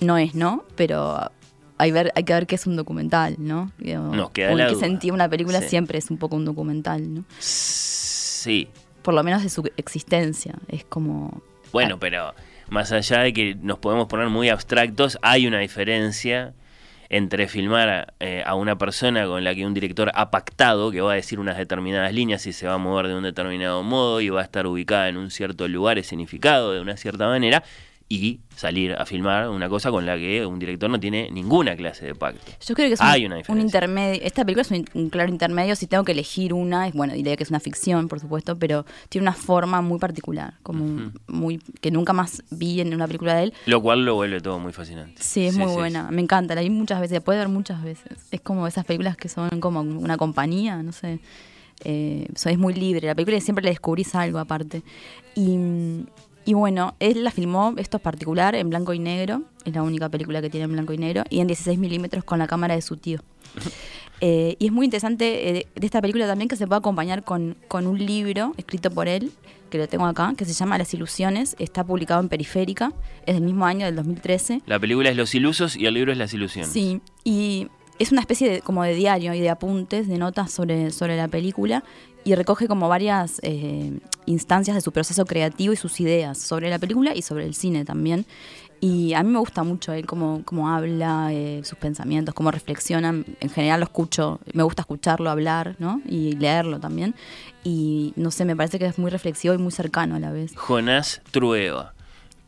[0.00, 0.64] no es, ¿no?
[0.76, 1.30] Pero
[1.78, 3.72] hay, ver, hay que ver qué es un documental, ¿no?
[3.78, 5.14] Nos queda la qué duda.
[5.14, 5.68] una película Sí.
[5.68, 7.24] siempre es un poco un documental, ¿no?
[7.38, 8.68] Sí.
[9.06, 10.56] Por lo menos de su existencia.
[10.66, 11.40] Es como.
[11.70, 12.34] Bueno, pero
[12.68, 16.54] más allá de que nos podemos poner muy abstractos, hay una diferencia
[17.08, 21.02] entre filmar a, eh, a una persona con la que un director ha pactado que
[21.02, 24.20] va a decir unas determinadas líneas y se va a mover de un determinado modo
[24.20, 27.62] y va a estar ubicada en un cierto lugar escenificado de una cierta manera
[28.08, 32.06] y salir a filmar una cosa con la que un director no tiene ninguna clase
[32.06, 32.40] de pacto.
[32.64, 34.20] Yo creo que es Hay un, una un intermedio.
[34.22, 35.74] Esta película es un, un claro intermedio.
[35.74, 38.86] Si tengo que elegir una, es bueno, diría que es una ficción, por supuesto, pero
[39.08, 43.44] tiene una forma muy particular, como muy que nunca más vi en una película de
[43.44, 43.54] él.
[43.66, 45.20] Lo cual lo vuelve todo muy fascinante.
[45.20, 46.08] Sí, es muy buena.
[46.12, 46.54] Me encanta.
[46.54, 47.14] La vi muchas veces.
[47.18, 48.12] La puedo ver muchas veces.
[48.30, 51.18] Es como esas películas que son como una compañía, no sé.
[51.84, 53.06] Eh, so- es muy libre.
[53.08, 54.82] La película siempre le descubrís algo aparte.
[55.34, 55.58] Y,
[56.46, 59.42] y bueno, él la filmó, esto es particular, en blanco y negro.
[59.64, 61.24] Es la única película que tiene en blanco y negro.
[61.28, 63.20] Y en 16 milímetros con la cámara de su tío.
[64.22, 67.54] Eh, y es muy interesante eh, de esta película también que se puede acompañar con,
[67.68, 69.30] con un libro escrito por él,
[69.68, 71.54] que lo tengo acá, que se llama Las Ilusiones.
[71.58, 72.94] Está publicado en Periférica.
[73.26, 74.62] Es del mismo año, del 2013.
[74.64, 76.72] La película es Los Ilusos y el libro es Las Ilusiones.
[76.72, 80.90] Sí, y es una especie de, como de diario y de apuntes, de notas sobre,
[80.90, 81.82] sobre la película
[82.24, 86.78] y recoge como varias eh, instancias de su proceso creativo y sus ideas sobre la
[86.78, 88.26] película y sobre el cine también.
[88.80, 93.08] Y a mí me gusta mucho él cómo, cómo habla, eh, sus pensamientos, cómo reflexiona.
[93.08, 96.02] En general lo escucho, me gusta escucharlo hablar, ¿no?
[96.04, 97.14] Y leerlo también.
[97.64, 100.54] Y no sé, me parece que es muy reflexivo y muy cercano a la vez.
[100.56, 101.94] Jonás Trueba,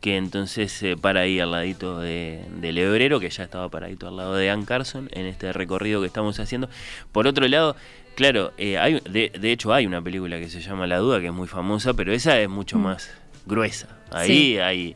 [0.01, 4.15] que entonces se para ahí al ladito de, del Hebrero, que ya estaba paradito al
[4.17, 6.69] lado de Ann Carson en este recorrido que estamos haciendo.
[7.11, 7.75] Por otro lado,
[8.15, 11.27] claro, eh, hay, de, de hecho hay una película que se llama La Duda, que
[11.27, 13.11] es muy famosa, pero esa es mucho más
[13.45, 13.97] gruesa.
[14.11, 14.57] Ahí Sí.
[14.59, 14.95] hay,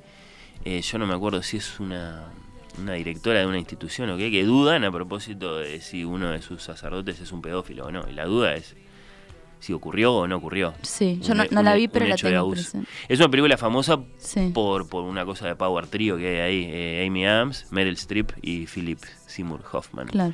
[0.64, 2.32] eh, yo no me acuerdo si es una,
[2.80, 6.42] una directora de una institución o qué, que dudan a propósito de si uno de
[6.42, 8.06] sus sacerdotes es un pedófilo o no.
[8.10, 8.76] Y la duda es
[9.64, 10.74] si ocurrió o no ocurrió.
[10.82, 12.88] Sí, yo Un no, he- no un la vi, pero la tengo presente.
[13.08, 14.52] Es una película famosa Sí.
[14.54, 16.70] por, por una cosa de Power Trio que hay ahí.
[16.70, 20.08] eh, Amy Adams, Meryl Streep y Philip Seymour Hoffman.
[20.08, 20.34] Claro,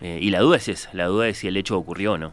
[0.00, 2.32] Eh, y la duda es esa, la duda es si el hecho ocurrió o no.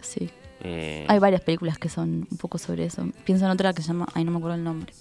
[0.00, 0.30] sí.
[0.62, 3.08] Eh, Hay varias películas que son un poco sobre eso.
[3.24, 4.06] Pienso en otra que se llama.
[4.14, 4.92] Ay, no me acuerdo el nombre.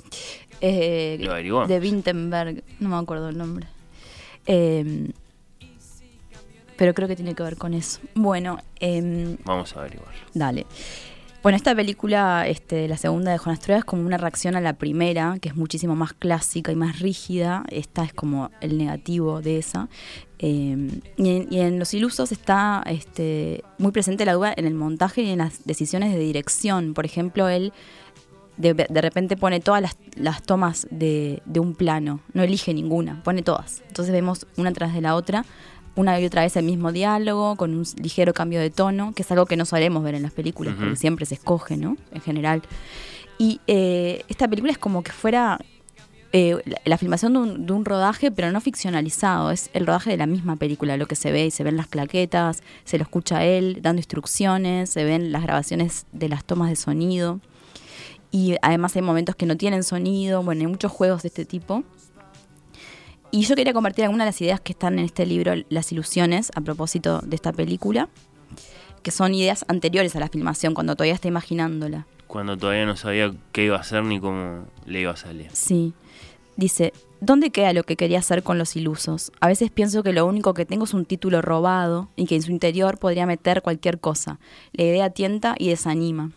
[1.22, 2.63] Lo de Vintenberg.
[2.80, 3.68] No me acuerdo el nombre.
[4.46, 5.10] Eh,
[6.78, 8.00] pero creo que tiene que ver con eso.
[8.16, 10.13] Bueno, em, Vamos a averiguar.
[10.34, 10.66] Dale.
[11.44, 14.74] Bueno, esta película, este, la segunda de Jonas Trueba, es como una reacción a la
[14.74, 17.63] primera, que es muchísimo más clásica y más rígida.
[17.70, 19.88] Esta es como el negativo de esa.
[20.40, 24.74] Eh, y, en, y en Los Ilusos está este, muy presente la duda en el
[24.74, 26.94] montaje y en las decisiones de dirección.
[26.94, 27.72] Por ejemplo, él
[28.58, 33.22] de, de repente pone todas las, las tomas de, de un plano, no elige ninguna,
[33.24, 33.84] pone todas.
[33.88, 35.46] Entonces vemos una tras de la otra,
[35.98, 39.32] una y otra vez el mismo diálogo, con un ligero cambio de tono, que es
[39.32, 41.98] algo que no solemos ver en las películas, porque siempre se escoge, ¿no?
[42.14, 42.62] En general.
[43.38, 45.60] Y eh, esta película es como que fuera
[46.34, 49.52] eh, la, la filmación de un, de un rodaje, pero no ficcionalizado.
[49.52, 51.88] Es el rodaje de la misma película, lo que se ve y se ven las
[51.88, 56.70] claquetas, se lo escucha a él dando instrucciones, se ven las grabaciones de las tomas
[56.70, 57.40] de sonido.
[58.32, 61.84] Y además hay momentos que no tienen sonido, bueno, hay muchos juegos de este tipo.
[63.32, 66.52] Y yo quería compartir algunas de las ideas que están en este libro, Las Ilusiones,
[66.56, 68.10] a propósito de esta película,
[69.04, 72.08] que son ideas anteriores a la filmación, cuando todavía está imaginándola.
[72.28, 75.50] Cuando todavía no sabía qué iba a hacer ni cómo le iba a salir.
[75.54, 75.94] Sí.
[76.56, 79.32] Dice, ¿dónde queda lo que quería hacer con los ilusos?
[79.40, 82.42] A veces pienso que lo único que tengo es un título robado y que en
[82.42, 84.40] su interior podría meter cualquier cosa.
[84.72, 86.32] La idea tienta y desanima.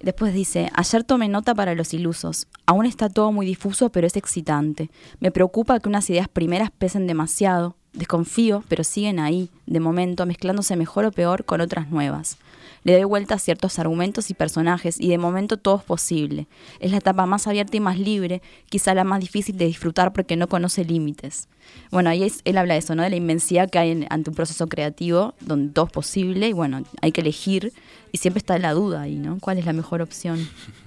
[0.00, 2.46] Después dice, ayer tomé nota para los ilusos.
[2.66, 4.90] Aún está todo muy difuso, pero es excitante.
[5.20, 7.76] Me preocupa que unas ideas primeras pesen demasiado.
[7.92, 12.36] Desconfío, pero siguen ahí, de momento, mezclándose mejor o peor con otras nuevas.
[12.86, 16.46] Le doy vuelta a ciertos argumentos y personajes y de momento todo es posible.
[16.78, 20.36] Es la etapa más abierta y más libre, quizá la más difícil de disfrutar porque
[20.36, 21.48] no conoce límites.
[21.90, 23.02] Bueno, ahí es- él habla de eso, ¿no?
[23.02, 26.52] De la inmensidad que hay en- ante un proceso creativo donde todo es posible y
[26.52, 27.72] bueno, hay que elegir
[28.12, 29.38] y siempre está la duda ahí, ¿no?
[29.40, 30.38] ¿Cuál es la mejor opción?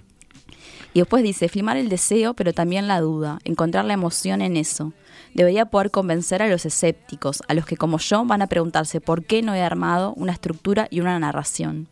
[0.93, 4.93] Y después dice, filmar el deseo, pero también la duda, encontrar la emoción en eso.
[5.33, 9.23] Debería poder convencer a los escépticos, a los que como yo van a preguntarse por
[9.23, 11.87] qué no he armado una estructura y una narración.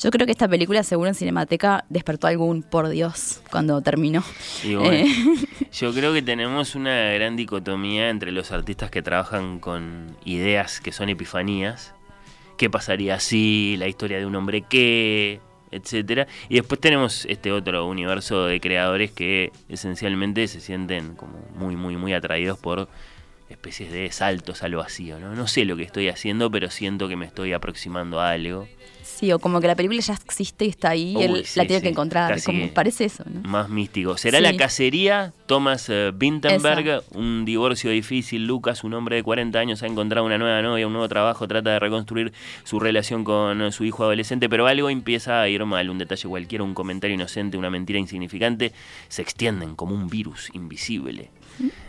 [0.00, 4.22] Yo creo que esta película, seguro en Cinemateca, despertó algún por Dios cuando terminó.
[4.62, 5.06] Y bueno, Eh.
[5.72, 10.92] yo creo que tenemos una gran dicotomía entre los artistas que trabajan con ideas que
[10.92, 11.94] son epifanías.
[12.56, 13.76] ¿Qué pasaría si?
[13.76, 16.26] La historia de un hombre que, etcétera.
[16.48, 21.96] Y después tenemos este otro universo de creadores que esencialmente se sienten como muy, muy,
[21.96, 22.88] muy atraídos por
[23.48, 25.34] especies de saltos al vacío, ¿no?
[25.34, 28.68] No sé lo que estoy haciendo, pero siento que me estoy aproximando a algo.
[29.18, 31.66] Sí, o como que la película ya existe y está ahí Uy, él sí, la
[31.66, 32.40] tiene sí, que encontrar.
[32.42, 33.40] Como parece eso, ¿no?
[33.48, 34.16] Más místico.
[34.16, 34.44] ¿Será Sí.
[34.44, 35.32] la cacería?
[35.46, 38.46] Thomas eh, Vinterberg, un divorcio difícil.
[38.46, 41.70] Lucas, un hombre de 40 años, ha encontrado una nueva novia, un nuevo trabajo, trata
[41.70, 45.90] de reconstruir su relación con eh, su hijo adolescente, pero algo empieza a ir mal.
[45.90, 48.72] Un detalle cualquiera, un comentario inocente, una mentira insignificante,
[49.08, 51.30] se extienden como un virus invisible.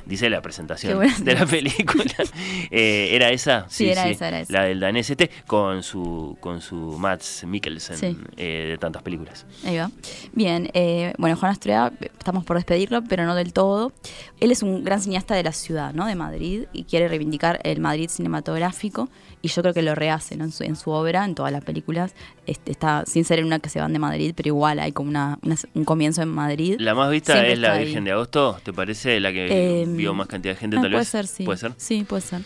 [0.06, 2.04] Dice la presentación de la película.
[2.72, 3.66] Eh, ¿Era esa?
[3.70, 4.54] Sí, era esa, era esa.
[4.54, 8.18] La del danés este, con su, con su Mats Mikkelsen Sí.
[8.38, 9.46] eh, de tantas películas.
[9.66, 9.90] Ahí va.
[10.34, 13.92] Bien, eh, bueno, Juan Astrea, estamos por despedirlo, pero no del todo.
[14.40, 16.06] Él es un gran cineasta de la ciudad, ¿no?
[16.06, 19.10] De Madrid, y quiere reivindicar el Madrid cinematográfico,
[19.42, 20.44] y yo creo que lo rehace, ¿no?
[20.46, 22.14] En su, en su obra, en todas las películas,
[22.46, 25.10] este, está, sin ser en una que se van de Madrid, pero igual hay como
[25.10, 26.76] una, una- un comienzo en Madrid.
[26.80, 27.86] La más vista Siempre es la ahí.
[27.86, 29.20] Virgen de Agosto, ¿te parece?
[29.20, 31.08] La que Eh, vio más cantidad de gente, ah, tal puede vez.
[31.08, 31.44] ser, sí.
[31.44, 31.74] Puede ser.
[31.78, 32.42] Sí, puede ser.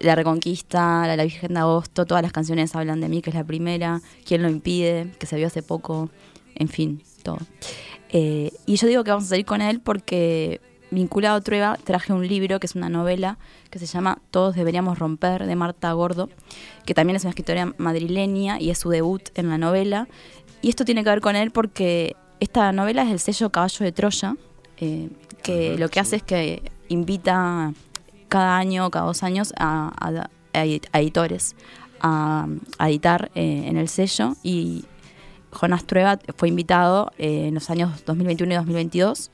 [0.00, 3.36] La Reconquista, la, la Virgen de Agosto, todas las canciones hablan de mí, que es
[3.36, 4.00] la primera.
[4.24, 5.12] ¿Quién lo impide?
[5.18, 6.10] Que se vio hace poco.
[6.54, 7.38] En fin, todo.
[8.10, 12.12] Eh, y yo digo que vamos a salir con él porque, vinculado a Trueba, traje
[12.12, 13.38] un libro que es una novela
[13.70, 16.28] que se llama Todos deberíamos romper, de Marta Gordo,
[16.84, 20.08] que también es una escritora madrileña y es su debut en la novela.
[20.60, 23.92] Y esto tiene que ver con él porque esta novela es el sello Caballo de
[23.92, 24.36] Troya,
[24.80, 25.08] eh,
[25.42, 27.72] que lo que hace es que invita
[28.28, 31.54] cada año, cada dos años, a, a- a edit- a editores
[32.00, 32.46] a,
[32.78, 34.34] a editar eh, en el sello.
[34.42, 34.84] Y
[35.52, 39.30] Jonas Trueba fue invitado eh, en los años 2021 y 2022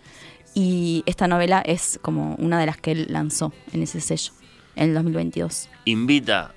[0.55, 4.33] y esta novela es como una de las que él lanzó en ese sello
[4.75, 5.69] en el 2022.
[5.85, 6.55] Invita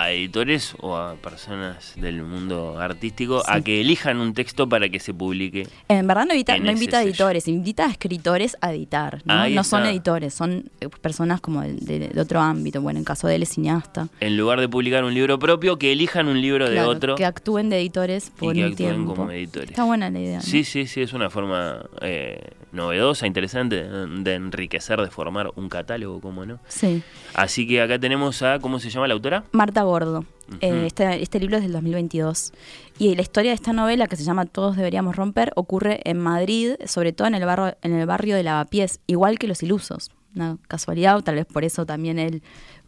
[0.00, 5.00] a editores o a personas del mundo artístico a que elijan un texto para que
[5.00, 5.66] se publique.
[5.88, 7.10] En verdad no, invita, En no invita a sello.
[7.10, 9.22] editores, invita a escritores a editar.
[9.24, 12.80] No, son editores, son eh, personas como de, de- de otro ámbito.
[12.80, 14.08] Bueno, en caso de él es cineasta.
[14.20, 17.68] En lugar de publicar un libro propio, que elijan un libro de otro Que actúen
[17.70, 19.14] de editores por y que un actúen tiempo.
[19.14, 19.70] como editores.
[19.70, 20.36] Está buena la idea.
[20.38, 20.42] ¿no?
[20.42, 22.40] Sí, sí, sí, es una forma eh,
[22.72, 26.58] novedosa, interesante de, enriquecer, de formar un catálogo, ¿cómo no?
[26.68, 27.02] Sí.
[27.34, 29.44] Así que acá tenemos a, ¿cómo se llama la autora?
[29.52, 30.24] Marta Gordo.
[30.60, 32.52] Eh, este, este libro es del 2022.
[32.98, 36.72] Y la historia de esta novela, que se llama Todos deberíamos romper, ocurre en Madrid,
[36.86, 40.10] sobre todo en el, barrio, en el barrio de Lavapiés, igual que Los Ilusos.
[40.34, 42.42] Una casualidad, o tal vez por eso también él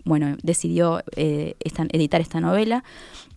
[0.07, 2.85] bueno, decidió eh, esta- editar esta novela.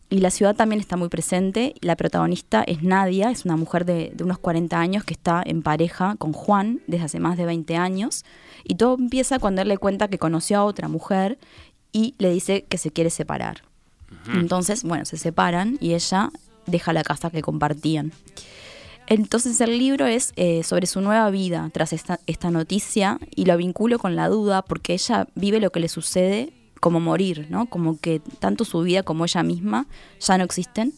[0.09, 1.75] Y la ciudad también está muy presente.
[1.81, 5.61] La protagonista es Nadia, es una mujer de, de unos 40 años que está en
[5.61, 8.23] pareja con Juan desde hace más de 20 años.
[8.63, 11.37] Y todo empieza cuando él le cuenta que conoció a otra mujer
[11.91, 13.63] y le dice que se quiere separar.
[14.33, 16.31] Entonces, bueno, se separan y ella
[16.65, 18.13] deja la casa que compartían.
[19.07, 23.55] Entonces el libro es eh, sobre su nueva vida tras esta, esta noticia y lo
[23.55, 27.65] vinculo con la duda porque ella vive lo que le sucede como morir, ¿no?
[27.67, 29.87] Como que tanto su vida como ella misma
[30.19, 30.93] ya no existen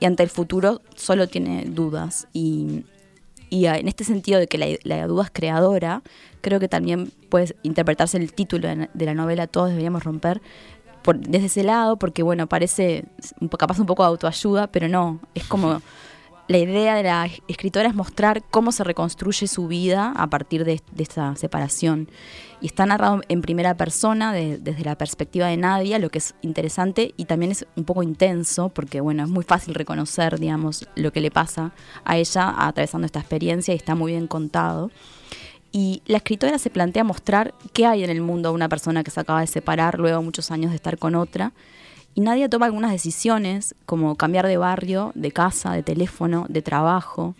[0.00, 2.26] y ante el futuro solo tiene dudas.
[2.32, 2.84] Y,
[3.50, 6.02] y en este sentido de que la, la duda es creadora,
[6.40, 10.40] creo que también puede interpretarse el título de, la novela Todos deberíamos romper
[11.02, 13.04] por- desde ese lado, porque bueno, parece
[13.58, 15.80] capaz un poco de autoayuda, pero no, es como
[16.46, 20.80] la idea de la escritora es mostrar cómo se reconstruye su vida a partir de,
[20.92, 22.08] de esta separación.
[22.60, 26.34] Y está narrado en primera persona, de- desde la perspectiva de Nadia, lo que es
[26.42, 31.12] interesante y también es un poco intenso, porque bueno, es muy fácil reconocer, digamos, lo
[31.12, 31.72] que le pasa
[32.04, 34.90] a ella atravesando esta experiencia y está muy bien contado.
[35.72, 39.10] Y la escritora se plantea mostrar qué hay en el mundo de una persona que
[39.10, 41.52] se acaba de separar luego muchos años de estar con otra.
[42.14, 47.34] Y Nadia toma algunas decisiones, como cambiar de barrio, de casa, de teléfono, de trabajo.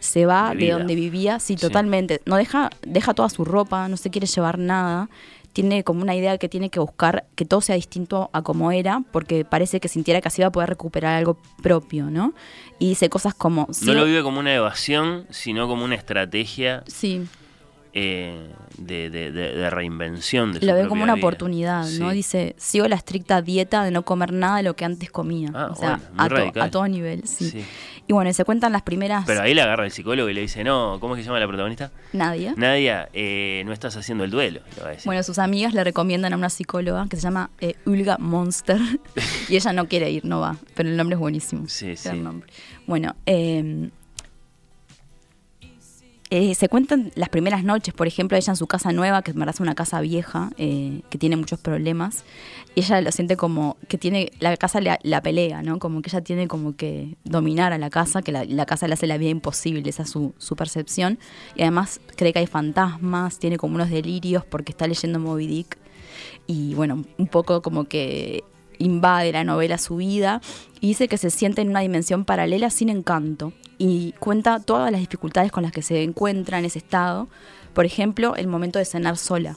[0.00, 1.60] Se va De donde vivía, sí, Sí.
[1.60, 2.20] totalmente.
[2.26, 5.08] No deja, deja toda su ropa, no se quiere llevar nada.
[5.52, 9.02] Tiene como una idea que tiene que buscar que todo sea distinto a como era,
[9.10, 12.34] porque parece que sintiera que así va a poder recuperar algo propio, ¿no?
[12.78, 13.62] Y dice cosas como...
[13.68, 17.26] No "Sigo- lo vive como una evasión, sino como una estrategia Sí,
[17.98, 21.24] eh, de, de- de- de reinvención de su lo ve propia como una vida.
[21.26, 22.10] oportunidad, ¿no?
[22.10, 25.50] Dice, sigo la estricta dieta de no comer nada de lo que antes comía.
[25.54, 26.62] Ah, o sea, bueno, a, to- radical.
[26.62, 27.48] a todo nivel, sí.
[27.50, 27.64] Sí.
[28.08, 29.24] Y bueno, y se cuentan las primeras...
[29.26, 31.40] Pero ahí le agarra el psicólogo y le dice, no, ¿cómo es que se llama
[31.40, 31.90] la protagonista?
[32.12, 32.54] Nadia.
[32.56, 34.60] Nadia, eh, no estás haciendo el duelo.
[34.76, 35.06] le va a decir.
[35.06, 38.78] Bueno, sus amigas le recomiendan a una psicóloga que se llama eh, Ulga Monster
[39.48, 41.64] y ella no quiere ir, no va, pero el nombre es buenísimo.
[41.68, 42.10] Sí, sí.
[42.16, 42.48] nombre.
[42.86, 43.88] Bueno, eh,
[46.30, 49.60] eh, se cuentan las primeras noches, por ejemplo, ella en su casa nueva, que es
[49.60, 52.24] una casa vieja, eh, que tiene muchos problemas,
[52.74, 55.78] y ella lo siente como que tiene, la casa la, la pelea, ¿no?
[55.78, 58.94] Como que ella tiene como que dominar a la casa, que la, la casa le
[58.94, 61.18] hace la vida imposible, esa es su, su percepción,
[61.54, 65.78] y además cree que hay fantasmas, tiene como unos delirios porque está leyendo Moby Dick,
[66.48, 68.42] y bueno, un poco como que
[68.78, 70.40] invade la novela su vida
[70.80, 75.00] y dice que se siente en una dimensión paralela sin encanto y cuenta todas las
[75.00, 77.28] dificultades con las que se encuentra en ese estado.
[77.74, 79.56] Por ejemplo, el momento de cenar sola.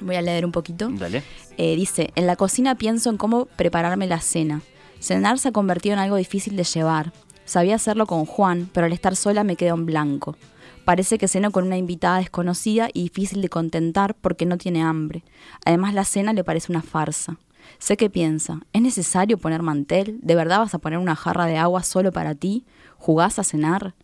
[0.00, 0.88] Voy a leer un poquito.
[0.90, 1.22] Dale.
[1.56, 4.62] Eh, dice, en la cocina pienso en cómo prepararme la cena.
[5.00, 7.12] Cenar se ha convertido en algo difícil de llevar.
[7.44, 10.36] Sabía hacerlo con Juan, pero al estar sola me quedo en blanco.
[10.84, 15.24] Parece que ceno con una invitada desconocida y difícil de contentar porque no tiene hambre.
[15.64, 17.38] Además la cena le parece una farsa.
[17.78, 20.18] Sé que piensa, ¿es necesario poner mantel?
[20.22, 22.64] ¿De verdad vas a poner una jarra de agua solo para ti?
[22.98, 23.94] ¿Jugás a cenar?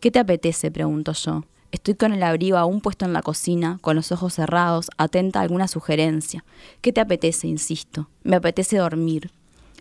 [0.00, 0.70] ¿Qué te apetece?
[0.70, 1.44] pregunto yo.
[1.70, 5.42] Estoy con el abrigo aún puesto en la cocina, con los ojos cerrados, atenta a
[5.42, 6.44] alguna sugerencia.
[6.82, 7.48] ¿Qué te apetece?
[7.48, 8.10] insisto.
[8.22, 9.30] Me apetece dormir.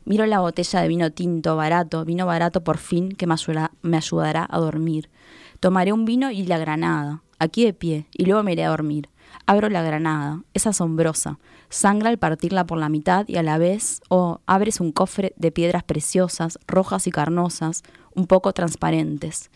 [0.06, 3.36] Miro la botella de vino tinto, barato, vino barato por fin, que me,
[3.82, 5.10] me ayudará a dormir.
[5.60, 9.10] Tomaré un vino y la granada, aquí de pie, y luego me iré a dormir.
[9.46, 11.40] Abro la granada, es asombrosa.
[11.70, 15.52] Sangra al partirla por la mitad y a la vez, oh, abres un cofre de
[15.52, 19.52] piedras preciosas, rojas y carnosas, un poco transparentes.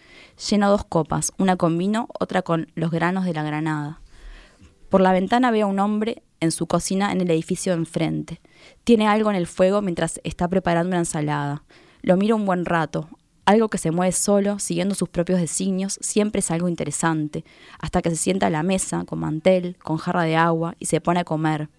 [0.50, 4.02] Lleno dos copas, una con vino, otra con los granos de la granada.
[4.90, 8.42] Por la ventana veo a un hombre en su cocina en el edificio de enfrente.
[8.84, 11.64] Tiene algo en el fuego mientras está preparando una ensalada.
[12.02, 13.10] Lo miro un buen rato.
[13.46, 17.46] Algo que se mueve solo, siguiendo sus propios designios, siempre es algo interesante,
[17.80, 21.00] hasta que se sienta a la mesa, con mantel, con jarra de agua, y se
[21.00, 21.70] pone a comer.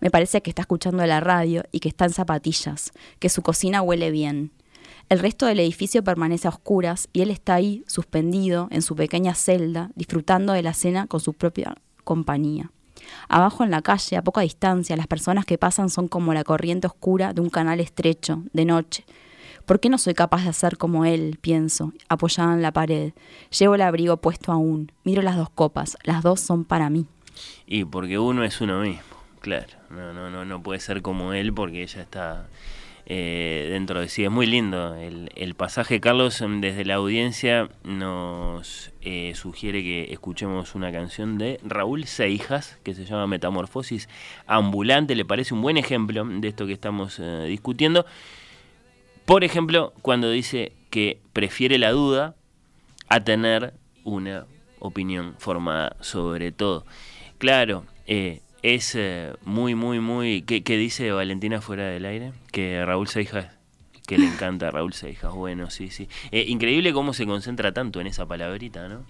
[0.00, 3.82] Me parece que está escuchando la radio y que está en zapatillas, que su cocina
[3.82, 4.52] huele bien.
[5.08, 9.34] El resto del edificio permanece a oscuras y él está ahí, suspendido, en su pequeña
[9.34, 12.70] celda, disfrutando de la cena con su propia compañía.
[13.28, 16.86] Abajo en la calle, a poca distancia, las personas que pasan son como la corriente
[16.86, 19.04] oscura de un canal estrecho, de noche.
[19.66, 21.38] ¿Por qué no soy capaz de hacer como él?
[21.40, 23.12] pienso, apoyada en la pared.
[23.56, 24.92] Llevo el abrigo puesto aún.
[25.04, 25.96] Miro las dos copas.
[26.04, 27.06] Las dos son para mí.
[27.66, 29.68] Y porque uno es uno mismo, claro.
[29.90, 32.48] No, no, no, no puede ser como él porque ella está
[33.06, 34.24] eh, dentro de sí.
[34.24, 34.94] Es muy lindo.
[34.94, 41.38] El, el, pasaje, Carlos, em, desde la audiencia nos eh, sugiere que escuchemos una canción
[41.38, 44.08] de Raúl Seijas que se llama Metamorfosis
[44.46, 45.14] Ambulante.
[45.14, 48.06] Le parece un buen ejemplo de esto que estamos eh, discutiendo.
[49.30, 52.34] Por ejemplo, cuando dice que prefiere la duda
[53.08, 54.44] a tener una
[54.80, 56.84] opinión formada sobre todo.
[57.38, 60.42] Claro, eh, es eh, muy, muy, muy...
[60.42, 62.32] ¿Qué, dice Valentina fuera del aire?
[62.50, 63.46] Que Raúl Seijas,
[64.04, 65.32] que le encanta a Raúl Seijas.
[65.32, 66.08] Bueno, sí, sí.
[66.32, 69.04] Eh, increíble cómo se concentra tanto en esa palabrita, ¿no?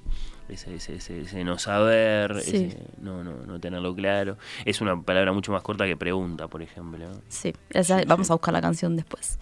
[0.51, 4.36] Ese, ese, no saber, ese no, no, no tenerlo claro.
[4.64, 7.07] Es una palabra mucho más corta que pregunta, por ejemplo.
[7.28, 7.53] Sí,
[8.07, 9.38] vamos a buscar la canción después.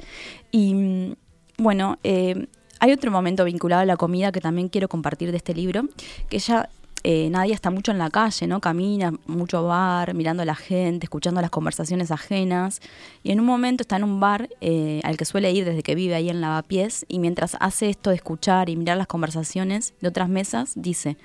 [0.51, 1.15] Y mm,
[1.59, 2.47] bueno, eh,
[2.81, 5.83] hay otro momento vinculado a la comida que también quiero compartir de este libro,
[6.29, 6.69] que ella
[7.05, 8.61] eh, Nadia está mucho en la calle, ¿no?
[8.61, 12.81] Camina mucho bar, mirando a la gente, escuchando las conversaciones ajenas.
[13.23, 15.95] Y en un momento está en un bar eh, al que suele ir desde que
[15.95, 17.05] vive ahí en Lavapiés.
[17.09, 21.17] Y mientras hace esto de escuchar y mirar las conversaciones de otras mesas, dice: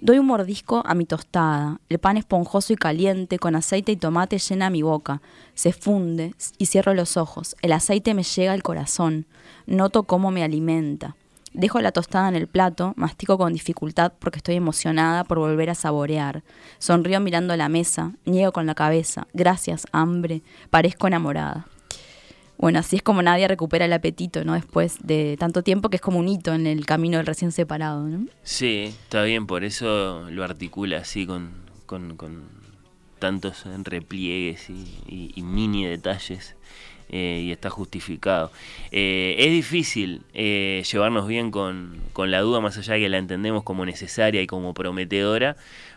[0.00, 1.80] Doy un mordisco a mi tostada.
[1.88, 5.22] El pan esponjoso y caliente, con aceite y tomate, llena mi boca.
[5.54, 7.56] Se funde y cierro los ojos.
[7.62, 9.26] El aceite me llega al corazón.
[9.66, 11.16] Noto cómo me alimenta.
[11.54, 15.76] Dejo la tostada en el plato, mastico con dificultad porque estoy emocionada por volver a
[15.76, 16.42] saborear.
[16.78, 19.28] Sonrío mirando la mesa, niego con la cabeza.
[19.32, 20.42] Gracias, hambre.
[20.70, 21.66] Parezco enamorada.
[22.58, 24.54] Bueno, así es como Nadia recupera el apetito, ¿no?
[24.54, 28.02] Después de tanto tiempo que es como un hito en el camino del recién separado,
[28.08, 28.26] ¿no?
[28.42, 31.52] Sí, está bien, por eso lo articula así con,
[31.86, 32.48] con,
[33.20, 36.56] tantos repliegues y mini detalles
[37.16, 38.50] eh, y está justificado.
[38.90, 43.62] Eh, es difícil eh, llevarnos bien con, la duda, más allá de que la entendemos
[43.62, 45.54] como necesaria y como prometedora,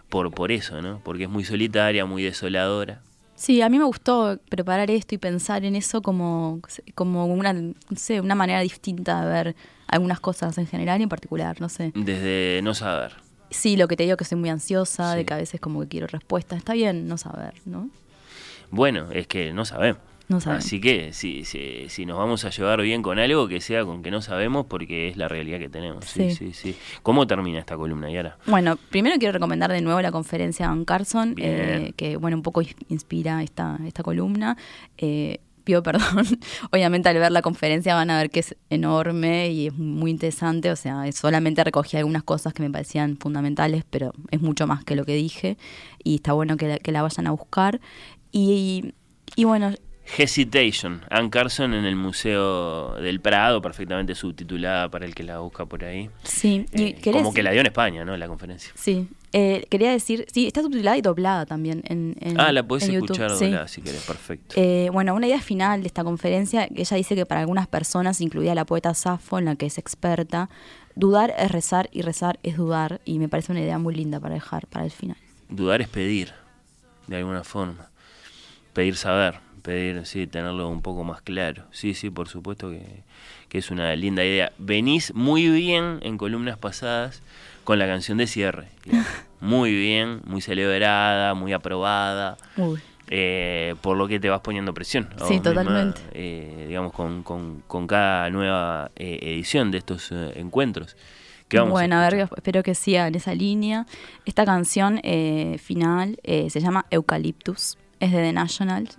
[0.09, 1.01] por, por eso, ¿no?
[1.03, 3.01] Porque es muy solitaria, muy desoladora.
[3.33, 6.61] Sí, a mí me gustó preparar esto y pensar en eso como,
[6.93, 9.55] como una, no sé, una manera distinta de ver
[9.87, 11.93] algunas cosas en general y en particular, no sé.
[11.95, 13.15] Desde no saber.
[13.49, 15.87] Sí, lo que te digo que soy muy ansiosa, de que a veces como que
[15.87, 16.59] quiero respuestas.
[16.59, 17.89] Está bien no saber, ¿no?
[18.69, 20.06] Bueno, es que no sabemos.
[20.29, 24.03] Así que si, si, si, nos vamos a llevar bien con algo, que sea con
[24.03, 26.03] que no sabemos, porque es la realidad que tenemos.
[26.05, 26.75] Sí, sí, sí.
[27.01, 28.37] ¿Cómo termina esta columna, Yara?
[28.45, 32.43] Bueno, primero quiero recomendar de nuevo la conferencia de Van Carson, eh, que bueno, un
[32.43, 34.57] poco inspira esta, esta columna.
[34.97, 36.25] Eh, pido perdón.
[36.71, 40.71] Obviamente al ver la conferencia van a ver que es enorme y es muy interesante.
[40.71, 44.97] O sea, solamente recogí algunas cosas que me parecían fundamentales, pero es mucho más que
[44.97, 45.57] lo que dije.
[46.03, 47.79] Y está bueno que la, que la vayan a buscar.
[48.31, 48.93] Y,
[49.35, 49.71] y bueno,
[50.17, 55.65] Hesitation, Ann Carson en el Museo del Prado, perfectamente subtitulada para el que la busca
[55.65, 56.09] por ahí.
[56.23, 58.15] Sí, eh, como que la dio en España, ¿no?
[58.15, 58.71] La conferencia.
[58.75, 59.07] Sí.
[59.33, 63.31] Eh, quería decir, sí, está subtitulada y doblada también en, en Ah, la YouTube, escuchar
[63.31, 63.45] sí.
[63.45, 64.55] doblada si querés, perfecto.
[64.57, 68.55] Eh, bueno, una idea final de esta conferencia, ella dice que para algunas personas, incluida
[68.55, 70.49] la poeta Safo, en la que es experta,
[70.95, 74.35] dudar es rezar y rezar es dudar, y me parece una idea muy linda para
[74.35, 75.17] dejar para el final.
[75.49, 76.31] Dudar es pedir,
[77.07, 77.89] de alguna forma.
[78.73, 81.63] Pedir saber, pedir, sí, tenerlo un poco más claro.
[81.71, 82.81] Sí, sí, por supuesto que,
[83.49, 84.51] que es una linda idea.
[84.57, 87.21] Venís muy bien en columnas pasadas
[87.65, 88.67] con la canción de cierre.
[89.39, 92.37] Muy bien, muy celebrada, muy aprobada.
[92.57, 92.79] Uy.
[93.09, 95.07] eh, por lo que te vas poniendo presión.
[95.15, 96.01] a Sí, misma, totalmente.
[96.13, 100.95] eh, digamos, con, con- con cada nueva eh, edición de estos eh, encuentros.
[101.49, 102.37] que vamos bueno, a ver, escuchar.
[102.39, 103.85] espero que siga en esa línea.
[104.25, 108.89] Esta canción eh, final se llama Eucalyptus, es de The National.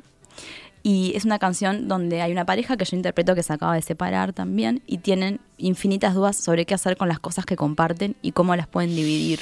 [0.88, 3.82] Y es una canción donde hay una pareja que yo interpreto que se acaba de
[3.82, 8.32] separar también y tienen infinitas dudas sobre qué hacer con las cosas que comparten y
[8.32, 9.38] cómo las pueden dividir.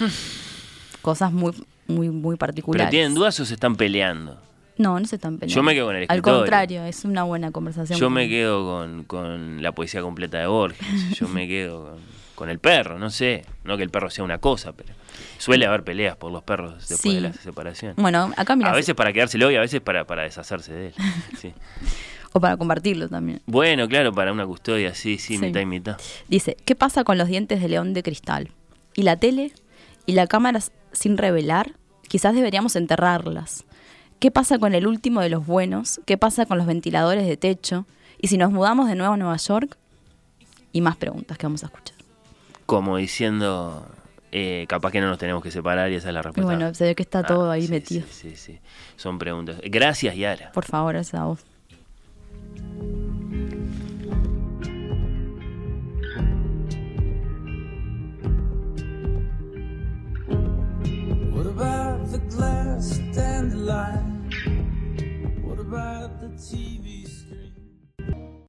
[1.02, 1.52] cosas muy,
[1.88, 2.86] muy, muy particulares.
[2.86, 4.40] ¿Pero tienen dudas o se están peleando?
[4.78, 5.54] No, no se están peleando.
[5.54, 6.38] Yo me quedo con el Al escritorio.
[6.38, 7.98] contrario, es una buena conversación.
[7.98, 11.18] Yo me quedo con, con la poesía completa de Borges.
[11.18, 11.98] Yo me quedo con,
[12.34, 13.44] con el perro, no sé.
[13.64, 14.94] No que el perro sea una cosa, pero
[15.38, 17.14] suele haber peleas por los perros después Sí.
[17.14, 17.94] de la separación.
[17.96, 18.70] Bueno, acá mira.
[18.70, 20.94] a veces para quedárselo y a veces para, para deshacerse de él.
[21.40, 21.52] Sí.
[22.34, 23.42] O para compartirlo también.
[23.44, 25.38] Bueno, claro, para una custodia, sí, sí, Sí.
[25.38, 25.98] mitad y mitad.
[26.28, 28.50] Dice, ¿qué pasa con los dientes de león de cristal?
[28.94, 29.52] ¿Y la tele?
[30.06, 30.60] ¿Y la cámara
[30.92, 31.72] sin revelar?
[32.08, 33.64] Quizás deberíamos enterrarlas.
[34.18, 36.00] ¿Qué pasa con el último de los buenos?
[36.06, 37.86] ¿Qué pasa con los ventiladores de techo?
[38.18, 39.76] ¿Y si nos mudamos de nuevo a Nueva York?
[40.72, 41.96] Y más preguntas que vamos a escuchar.
[42.72, 43.86] Como diciendo,
[44.30, 46.54] eh, capaz que no nos tenemos que separar y esa es la Y respuesta.
[46.54, 48.06] bueno, se ve que está todo Ah, ahí sí, metido.
[48.10, 48.58] Sí, sí, sí.
[48.96, 49.56] Son preguntas.
[49.62, 50.52] Gracias, Yara.
[50.52, 51.44] Por favor, esa voz.
[61.34, 64.28] What about the glass dandelion?
[65.42, 68.46] What about the TV screen?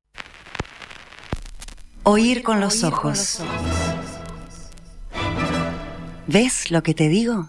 [2.04, 3.40] Oír con los ojos.
[6.28, 7.48] ¿Ves lo que te digo?